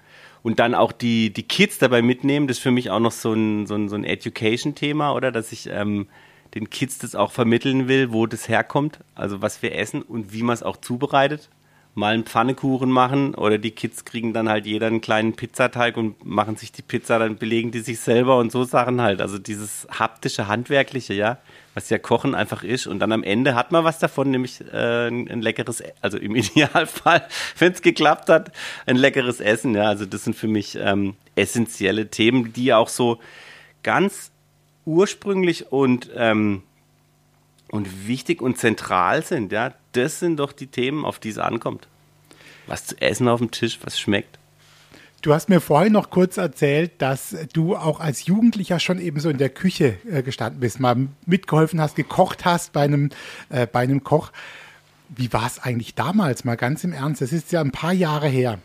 und 0.43 0.59
dann 0.59 0.75
auch 0.75 0.91
die, 0.91 1.31
die 1.31 1.43
Kids 1.43 1.77
dabei 1.77 2.01
mitnehmen, 2.01 2.47
das 2.47 2.57
ist 2.57 2.63
für 2.63 2.71
mich 2.71 2.89
auch 2.89 2.99
noch 2.99 3.11
so 3.11 3.33
ein, 3.33 3.67
so 3.67 3.75
ein, 3.75 3.89
so 3.89 3.95
ein 3.95 4.03
Education-Thema, 4.03 5.13
oder? 5.13 5.31
Dass 5.31 5.51
ich 5.51 5.67
ähm, 5.67 6.07
den 6.55 6.69
Kids 6.69 6.99
das 6.99 7.15
auch 7.15 7.31
vermitteln 7.31 7.87
will, 7.87 8.11
wo 8.11 8.25
das 8.25 8.47
herkommt, 8.47 8.99
also 9.15 9.41
was 9.41 9.61
wir 9.61 9.75
essen 9.75 10.01
und 10.01 10.33
wie 10.33 10.43
man 10.43 10.53
es 10.53 10.63
auch 10.63 10.77
zubereitet. 10.77 11.49
Mal 11.97 12.13
einen 12.13 12.25
Pfannekuchen 12.25 12.91
machen 12.91 13.33
oder 13.33 13.57
die 13.57 13.71
Kids 13.71 14.05
kriegen 14.05 14.31
dann 14.31 14.49
halt 14.49 14.67
jeder 14.67 14.85
einen 14.85 15.01
kleinen 15.01 15.33
Pizzateig 15.33 15.97
und 15.97 16.23
machen 16.23 16.55
sich 16.55 16.71
die 16.71 16.83
Pizza, 16.83 17.17
dann 17.17 17.37
belegen 17.37 17.71
die 17.71 17.79
sich 17.79 17.99
selber 17.99 18.37
und 18.37 18.51
so 18.51 18.65
Sachen 18.65 19.01
halt. 19.01 19.19
Also 19.19 19.39
dieses 19.39 19.87
haptische, 19.89 20.47
handwerkliche, 20.47 21.15
ja, 21.15 21.39
was 21.73 21.89
ja 21.89 21.97
Kochen 21.97 22.35
einfach 22.35 22.61
ist. 22.61 22.85
Und 22.85 22.99
dann 22.99 23.11
am 23.11 23.23
Ende 23.23 23.55
hat 23.55 23.71
man 23.71 23.83
was 23.83 23.97
davon, 23.97 24.29
nämlich 24.29 24.61
äh, 24.71 25.07
ein, 25.07 25.41
leckeres, 25.41 25.81
also 25.99 26.19
im 26.19 26.35
Idealfall, 26.35 27.25
wenn 27.57 27.71
es 27.71 27.81
geklappt 27.81 28.29
hat, 28.29 28.51
ein 28.85 28.95
leckeres 28.95 29.39
Essen. 29.39 29.73
Ja, 29.73 29.85
also 29.85 30.05
das 30.05 30.23
sind 30.23 30.35
für 30.35 30.47
mich 30.47 30.77
ähm, 30.79 31.15
essentielle 31.35 32.11
Themen, 32.11 32.53
die 32.53 32.75
auch 32.75 32.89
so 32.89 33.17
ganz 33.81 34.29
ursprünglich 34.85 35.71
und 35.71 36.11
ähm, 36.15 36.61
und 37.69 38.07
wichtig 38.07 38.41
und 38.41 38.57
zentral 38.57 39.23
sind, 39.23 39.51
ja, 39.51 39.73
das 39.91 40.19
sind 40.19 40.37
doch 40.37 40.51
die 40.51 40.67
Themen, 40.67 41.05
auf 41.05 41.19
die 41.19 41.29
es 41.29 41.37
ankommt. 41.37 41.87
Was 42.65 42.85
zu 42.85 43.01
essen 43.01 43.27
auf 43.27 43.39
dem 43.39 43.51
Tisch, 43.51 43.79
was 43.83 43.99
schmeckt. 43.99 44.37
Du 45.21 45.33
hast 45.33 45.49
mir 45.49 45.61
vorhin 45.61 45.93
noch 45.93 46.09
kurz 46.09 46.37
erzählt, 46.37 47.01
dass 47.01 47.35
du 47.51 47.75
auch 47.75 47.99
als 47.99 48.27
Jugendlicher 48.27 48.79
schon 48.79 48.99
eben 48.99 49.19
so 49.19 49.29
in 49.29 49.37
der 49.37 49.49
Küche 49.49 49.97
äh, 50.09 50.21
gestanden 50.21 50.59
bist, 50.59 50.79
mal 50.79 51.07
mitgeholfen 51.25 51.81
hast, 51.81 51.95
gekocht 51.95 52.45
hast 52.45 52.71
bei 52.71 52.83
einem, 52.83 53.09
äh, 53.49 53.65
bei 53.65 53.79
einem 53.79 54.03
Koch. 54.03 54.31
Wie 55.09 55.33
war 55.33 55.47
es 55.47 55.59
eigentlich 55.59 55.95
damals, 55.95 56.43
mal 56.43 56.55
ganz 56.55 56.83
im 56.83 56.93
Ernst? 56.93 57.21
Das 57.21 57.33
ist 57.33 57.51
ja 57.51 57.61
ein 57.61 57.71
paar 57.71 57.93
Jahre 57.93 58.27
her. 58.27 58.59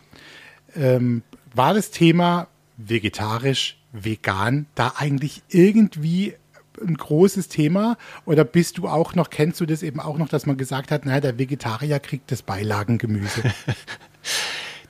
Ähm, 0.75 1.23
war 1.55 1.73
das 1.73 1.91
Thema 1.91 2.47
vegetarisch, 2.77 3.77
vegan 3.91 4.67
da 4.75 4.93
eigentlich 4.97 5.41
irgendwie 5.49 6.35
ein 6.81 6.95
großes 6.95 7.47
Thema? 7.49 7.97
Oder 8.25 8.43
bist 8.43 8.77
du 8.77 8.87
auch 8.87 9.15
noch, 9.15 9.29
kennst 9.29 9.61
du 9.61 9.65
das 9.65 9.83
eben 9.83 9.99
auch 9.99 10.17
noch, 10.17 10.29
dass 10.29 10.45
man 10.45 10.57
gesagt 10.57 10.91
hat, 10.91 11.05
naja, 11.05 11.21
der 11.21 11.37
Vegetarier 11.37 11.99
kriegt 11.99 12.31
das 12.31 12.41
Beilagengemüse? 12.41 13.43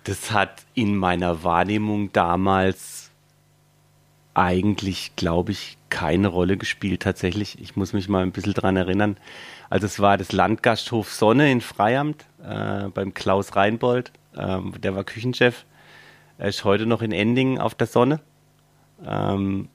Das 0.06 0.32
hat 0.32 0.66
in 0.74 0.98
meiner 0.98 1.46
Wahrnehmung 1.46 2.12
damals 2.12 3.12
eigentlich, 4.34 5.16
glaube 5.16 5.52
ich, 5.52 5.78
keine 5.90 6.28
Rolle 6.28 6.58
gespielt 6.58 7.04
tatsächlich. 7.04 7.62
Ich 7.62 7.76
muss 7.76 7.94
mich 7.94 8.10
mal 8.10 8.24
ein 8.24 8.32
bisschen 8.32 8.54
dran 8.54 8.76
erinnern. 8.76 9.18
Also 9.70 9.86
es 9.86 10.00
war 10.00 10.18
das 10.18 10.32
Landgasthof 10.32 11.14
Sonne 11.14 11.52
in 11.52 11.62
Freiamt 11.62 12.26
äh, 12.44 12.90
beim 12.90 13.14
Klaus 13.14 13.56
Reinbold. 13.56 14.12
Ähm, 14.36 14.74
der 14.82 14.96
war 14.96 15.04
Küchenchef. 15.04 15.66
Er 16.38 16.50
ist 16.50 16.64
heute 16.64 16.86
noch 16.86 17.02
in 17.02 17.12
Endingen 17.12 17.60
auf 17.60 17.76
der 17.76 17.88
Sonne. 17.88 18.20
Ähm, 19.06 19.70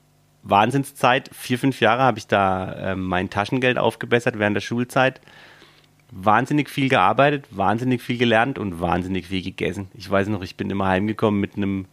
Wahnsinnszeit. 0.49 1.29
Vier, 1.33 1.59
fünf 1.59 1.79
Jahre 1.81 2.03
habe 2.03 2.19
ich 2.19 2.27
da 2.27 2.91
ähm, 2.91 3.05
mein 3.05 3.29
Taschengeld 3.29 3.77
aufgebessert 3.77 4.39
während 4.39 4.55
der 4.55 4.61
Schulzeit. 4.61 5.21
wahnsinnig 6.11 6.69
viel 6.69 6.89
gearbeitet, 6.89 7.45
wahnsinnig 7.51 8.01
viel 8.01 8.17
gelernt 8.17 8.57
und 8.57 8.81
wahnsinnig 8.81 9.27
viel 9.27 9.43
gegessen. 9.43 9.89
Ich 9.93 10.09
weiß 10.09 10.27
noch, 10.29 10.41
ich 10.41 10.57
bin 10.57 10.69
immer 10.69 10.87
heimgekommen 10.87 11.39
mit 11.39 11.55
einem 11.55 11.85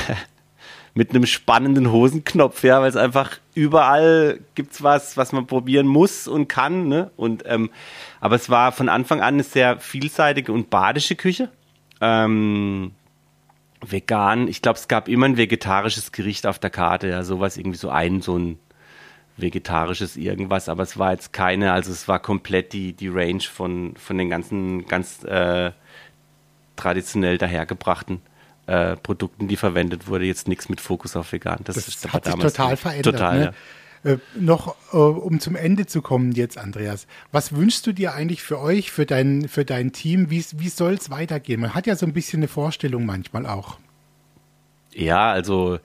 mit 0.95 1.11
einem 1.11 1.27
spannenden 1.27 1.93
Hosenknopf, 1.93 2.65
ja, 2.65 2.81
weil 2.81 2.89
es 2.89 2.97
einfach 2.97 3.39
überall 3.55 4.41
gibt's 4.57 4.83
was, 4.83 5.17
was 5.17 5.33
man 5.33 5.47
probieren 5.47 5.87
muss 5.87 6.27
und 6.27 6.49
kann, 6.49 6.89
ne? 6.89 7.11
Und 7.17 7.45
ähm, 7.47 7.71
aber 8.21 8.37
es 8.37 8.51
war 8.51 8.73
von 8.73 8.89
Anfang 8.89 9.21
an 9.21 9.35
eine 9.35 9.45
sehr 9.45 9.79
vielseitige 9.79 10.53
und 10.53 10.71
badische 10.71 11.15
Küche. 11.15 11.51
Ähm, 12.01 12.93
vegan, 13.85 14.49
ich 14.49 14.63
glaube, 14.63 14.79
es 14.79 14.89
gab 14.89 15.09
immer 15.09 15.27
ein 15.27 15.37
vegetarisches 15.37 16.13
Gericht 16.13 16.47
auf 16.47 16.59
der 16.59 16.71
Karte, 16.71 17.09
ja, 17.09 17.23
sowas 17.23 17.57
irgendwie 17.57 17.79
so 17.79 17.91
ein 17.91 18.21
so 18.21 18.37
ein 18.39 18.59
vegetarisches 19.37 20.17
irgendwas, 20.17 20.69
aber 20.69 20.83
es 20.83 20.99
war 20.99 21.13
jetzt 21.13 21.33
keine, 21.33 21.73
also 21.73 21.93
es 21.93 22.09
war 22.09 22.19
komplett 22.19 22.73
die, 22.73 22.93
die 22.93 23.09
Range 23.09 23.41
von, 23.41 23.95
von 23.97 24.19
den 24.19 24.29
ganzen 24.29 24.87
ganz 24.87 25.23
äh, 25.25 25.71
traditionell 26.77 27.39
dahergebrachten 27.39 28.21
äh, 28.67 28.97
Produkten, 28.97 29.49
die 29.49 29.57
verwendet 29.57 30.09
wurde, 30.09 30.25
jetzt 30.25 30.49
nichts 30.49 30.69
mit 30.69 30.81
Fokus 30.81 31.17
auf 31.17 31.33
vegan. 31.33 31.61
Das, 31.65 31.77
das 31.77 32.13
hat 32.13 32.25
sich 32.25 32.35
total 32.35 32.77
verändert. 32.77 33.15
Total, 33.15 33.39
ne? 33.39 33.45
ja. 33.47 33.53
Äh, 34.05 34.19
noch 34.39 34.77
äh, 34.93 34.97
um 34.97 35.41
zum 35.41 35.57
Ende 35.57 35.87
zu 35.87 36.03
kommen 36.03 36.33
jetzt, 36.33 36.59
Andreas. 36.59 37.07
Was 37.33 37.55
wünschst 37.55 37.87
du 37.87 37.93
dir 37.93 38.15
eigentlich 38.15 38.43
für 38.43 38.61
euch, 38.61 38.91
für 38.91 39.07
dein, 39.07 39.49
für 39.49 39.65
dein 39.65 39.93
Team? 39.93 40.31
Wie, 40.31 40.45
wie 40.57 40.69
soll 40.69 40.95
es 40.95 41.11
weitergehen? 41.11 41.61
Man 41.61 41.75
hat 41.75 41.87
ja 41.87 41.97
so 41.97 42.07
ein 42.07 42.13
bisschen 42.13 42.41
eine 42.41 42.49
Vorstellung 42.49 43.07
manchmal 43.07 43.47
auch. 43.47 43.79
Ja, 44.95 45.31
also 45.31 45.79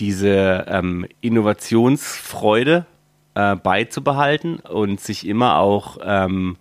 diese 0.00 0.66
ähm, 0.68 1.06
Innovationsfreude 1.20 2.86
äh, 3.34 3.56
beizubehalten 3.56 4.56
und 4.60 5.00
sich 5.00 5.26
immer 5.26 5.58
auch 5.58 5.98
ähm, 6.02 6.56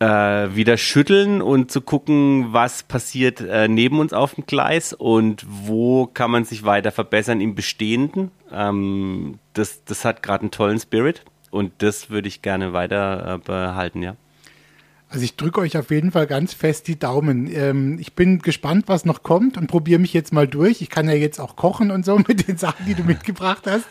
äh, 0.00 0.06
wieder 0.54 0.76
schütteln 0.76 1.42
und 1.42 1.70
zu 1.70 1.80
gucken, 1.80 2.52
was 2.52 2.82
passiert 2.82 3.40
äh, 3.40 3.68
neben 3.68 3.98
uns 3.98 4.12
auf 4.12 4.34
dem 4.34 4.46
Gleis 4.46 4.92
und 4.92 5.44
wo 5.48 6.06
kann 6.06 6.30
man 6.30 6.44
sich 6.44 6.64
weiter 6.64 6.92
verbessern 6.92 7.40
im 7.40 7.54
Bestehenden. 7.54 8.30
Ähm, 8.52 9.38
das, 9.54 9.84
das 9.84 10.04
hat 10.04 10.22
gerade 10.22 10.42
einen 10.42 10.50
tollen 10.50 10.78
Spirit 10.78 11.24
und 11.50 11.72
das 11.78 12.10
würde 12.10 12.28
ich 12.28 12.42
gerne 12.42 12.72
weiter 12.72 13.34
äh, 13.34 13.38
behalten, 13.38 14.02
ja. 14.02 14.16
Also 15.10 15.24
ich 15.24 15.36
drücke 15.36 15.60
euch 15.60 15.78
auf 15.78 15.90
jeden 15.90 16.12
Fall 16.12 16.26
ganz 16.26 16.52
fest 16.52 16.86
die 16.86 16.98
Daumen. 16.98 17.50
Ähm, 17.50 17.98
ich 17.98 18.12
bin 18.12 18.40
gespannt, 18.40 18.84
was 18.88 19.06
noch 19.06 19.22
kommt 19.22 19.56
und 19.56 19.66
probiere 19.66 19.98
mich 19.98 20.12
jetzt 20.12 20.34
mal 20.34 20.46
durch. 20.46 20.82
Ich 20.82 20.90
kann 20.90 21.08
ja 21.08 21.14
jetzt 21.14 21.40
auch 21.40 21.56
kochen 21.56 21.90
und 21.90 22.04
so 22.04 22.18
mit 22.28 22.46
den 22.46 22.58
Sachen, 22.58 22.84
die 22.84 22.94
du 22.94 23.04
mitgebracht 23.04 23.66
hast. 23.66 23.86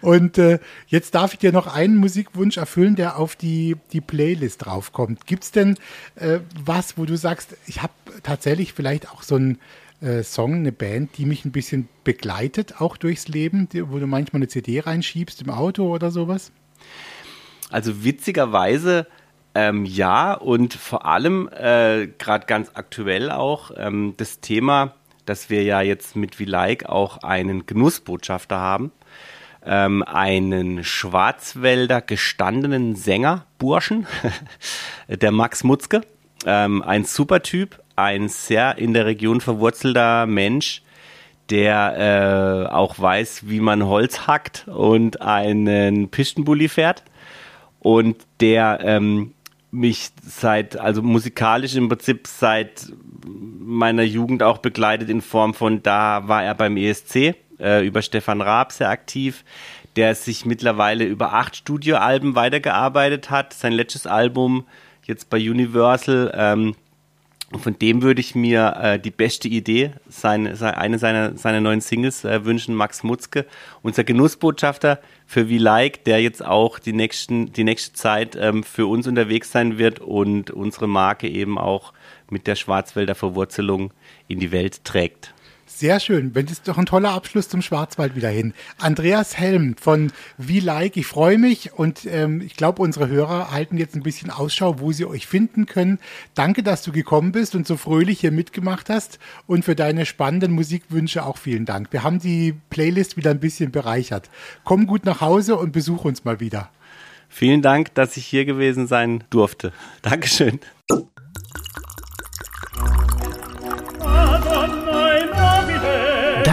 Und 0.00 0.38
äh, 0.38 0.58
jetzt 0.86 1.14
darf 1.14 1.34
ich 1.34 1.40
dir 1.40 1.52
noch 1.52 1.66
einen 1.66 1.96
Musikwunsch 1.96 2.56
erfüllen, 2.56 2.96
der 2.96 3.18
auf 3.18 3.36
die, 3.36 3.76
die 3.92 4.00
Playlist 4.00 4.64
draufkommt. 4.64 5.26
Gibt 5.26 5.44
es 5.44 5.52
denn 5.52 5.76
äh, 6.14 6.38
was, 6.64 6.96
wo 6.96 7.04
du 7.04 7.18
sagst, 7.18 7.54
ich 7.66 7.82
habe 7.82 7.92
tatsächlich 8.22 8.72
vielleicht 8.72 9.10
auch 9.10 9.22
so 9.22 9.34
einen 9.34 9.58
äh, 10.00 10.22
Song, 10.22 10.54
eine 10.54 10.72
Band, 10.72 11.18
die 11.18 11.26
mich 11.26 11.44
ein 11.44 11.52
bisschen 11.52 11.88
begleitet, 12.02 12.80
auch 12.80 12.96
durchs 12.96 13.28
Leben, 13.28 13.68
wo 13.90 13.98
du 13.98 14.06
manchmal 14.06 14.38
eine 14.38 14.48
CD 14.48 14.80
reinschiebst 14.80 15.42
im 15.42 15.50
Auto 15.50 15.92
oder 15.92 16.10
sowas? 16.10 16.50
Also 17.70 18.04
witzigerweise 18.04 19.06
ähm, 19.56 19.86
ja, 19.86 20.34
und 20.34 20.74
vor 20.74 21.06
allem 21.06 21.48
äh, 21.48 22.08
gerade 22.18 22.44
ganz 22.44 22.72
aktuell 22.74 23.30
auch 23.30 23.70
ähm, 23.74 24.12
das 24.18 24.40
Thema, 24.40 24.92
dass 25.24 25.48
wir 25.48 25.62
ja 25.62 25.80
jetzt 25.80 26.14
mit 26.14 26.38
Like 26.38 26.86
auch 26.86 27.22
einen 27.22 27.64
Genussbotschafter 27.64 28.58
haben, 28.58 28.92
ähm, 29.64 30.02
einen 30.02 30.84
Schwarzwälder 30.84 32.02
gestandenen 32.02 32.96
Sänger, 32.96 33.46
Burschen, 33.56 34.06
der 35.08 35.32
Max 35.32 35.64
Mutzke, 35.64 36.02
ähm, 36.44 36.82
ein 36.82 37.04
super 37.04 37.42
Typ, 37.42 37.82
ein 37.96 38.28
sehr 38.28 38.76
in 38.76 38.92
der 38.92 39.06
Region 39.06 39.40
verwurzelter 39.40 40.26
Mensch, 40.26 40.82
der 41.48 42.66
äh, 42.68 42.72
auch 42.74 42.98
weiß, 42.98 43.48
wie 43.48 43.60
man 43.60 43.86
Holz 43.86 44.26
hackt 44.26 44.68
und 44.68 45.22
einen 45.22 46.10
Pistenbully 46.10 46.68
fährt. 46.68 47.04
Und 47.80 48.16
der 48.40 48.80
ähm, 48.82 49.32
mich 49.76 50.10
seit, 50.22 50.76
also 50.76 51.02
musikalisch 51.02 51.76
im 51.76 51.88
Prinzip 51.88 52.26
seit 52.26 52.92
meiner 53.26 54.02
Jugend 54.02 54.42
auch 54.42 54.58
begleitet 54.58 55.10
in 55.10 55.20
Form 55.20 55.54
von, 55.54 55.82
da 55.82 56.26
war 56.28 56.42
er 56.42 56.54
beim 56.54 56.76
ESC, 56.76 57.34
äh, 57.58 57.86
über 57.86 58.02
Stefan 58.02 58.40
Raab 58.40 58.72
sehr 58.72 58.88
aktiv, 58.88 59.44
der 59.96 60.14
sich 60.14 60.44
mittlerweile 60.44 61.04
über 61.04 61.32
acht 61.32 61.56
Studioalben 61.56 62.34
weitergearbeitet 62.34 63.30
hat. 63.30 63.52
Sein 63.52 63.72
letztes 63.72 64.06
Album 64.06 64.66
jetzt 65.04 65.30
bei 65.30 65.38
Universal, 65.38 66.32
ähm, 66.34 66.74
von 67.52 67.78
dem 67.78 68.02
würde 68.02 68.20
ich 68.20 68.34
mir 68.34 68.76
äh, 68.80 68.98
die 68.98 69.12
beste 69.12 69.46
Idee, 69.46 69.92
seine, 70.08 70.56
seine, 70.56 70.78
eine 70.78 70.98
seiner, 70.98 71.36
seiner 71.36 71.60
neuen 71.60 71.80
Singles 71.80 72.24
äh, 72.24 72.44
wünschen, 72.44 72.74
Max 72.74 73.04
Mutzke, 73.04 73.46
unser 73.82 74.02
Genussbotschafter 74.02 75.00
für 75.26 75.48
We 75.48 75.58
Like, 75.58 76.04
der 76.04 76.20
jetzt 76.20 76.44
auch 76.44 76.80
die, 76.80 76.92
nächsten, 76.92 77.52
die 77.52 77.62
nächste 77.62 77.92
Zeit 77.92 78.36
ähm, 78.36 78.64
für 78.64 78.86
uns 78.86 79.06
unterwegs 79.06 79.52
sein 79.52 79.78
wird 79.78 80.00
und 80.00 80.50
unsere 80.50 80.88
Marke 80.88 81.28
eben 81.28 81.56
auch 81.56 81.92
mit 82.30 82.48
der 82.48 82.56
Schwarzwälder 82.56 83.14
Verwurzelung 83.14 83.92
in 84.26 84.40
die 84.40 84.50
Welt 84.50 84.84
trägt. 84.84 85.32
Sehr 85.78 86.00
schön. 86.00 86.34
Wenn 86.34 86.46
das 86.46 86.54
ist 86.54 86.68
doch 86.68 86.78
ein 86.78 86.86
toller 86.86 87.10
Abschluss 87.10 87.50
zum 87.50 87.60
Schwarzwald 87.60 88.16
wieder 88.16 88.30
hin. 88.30 88.54
Andreas 88.78 89.36
Helm 89.36 89.76
von 89.76 90.10
Wie 90.38 90.60
Like, 90.60 90.96
ich 90.96 91.06
freue 91.06 91.36
mich 91.36 91.74
und 91.74 92.06
ähm, 92.06 92.40
ich 92.40 92.56
glaube, 92.56 92.80
unsere 92.80 93.08
Hörer 93.08 93.50
halten 93.50 93.76
jetzt 93.76 93.94
ein 93.94 94.02
bisschen 94.02 94.30
Ausschau, 94.30 94.80
wo 94.80 94.92
sie 94.92 95.04
euch 95.04 95.26
finden 95.26 95.66
können. 95.66 95.98
Danke, 96.34 96.62
dass 96.62 96.82
du 96.82 96.92
gekommen 96.92 97.30
bist 97.30 97.54
und 97.54 97.66
so 97.66 97.76
fröhlich 97.76 98.20
hier 98.20 98.32
mitgemacht 98.32 98.88
hast 98.88 99.18
und 99.46 99.66
für 99.66 99.74
deine 99.74 100.06
spannenden 100.06 100.52
Musikwünsche 100.52 101.26
auch 101.26 101.36
vielen 101.36 101.66
Dank. 101.66 101.92
Wir 101.92 102.02
haben 102.02 102.20
die 102.20 102.54
Playlist 102.70 103.18
wieder 103.18 103.32
ein 103.32 103.40
bisschen 103.40 103.70
bereichert. 103.70 104.30
Komm 104.64 104.86
gut 104.86 105.04
nach 105.04 105.20
Hause 105.20 105.56
und 105.56 105.72
besuch 105.72 106.06
uns 106.06 106.24
mal 106.24 106.40
wieder. 106.40 106.70
Vielen 107.28 107.60
Dank, 107.60 107.92
dass 107.92 108.16
ich 108.16 108.24
hier 108.24 108.46
gewesen 108.46 108.86
sein 108.86 109.24
durfte. 109.28 109.74
Dankeschön. 110.00 110.58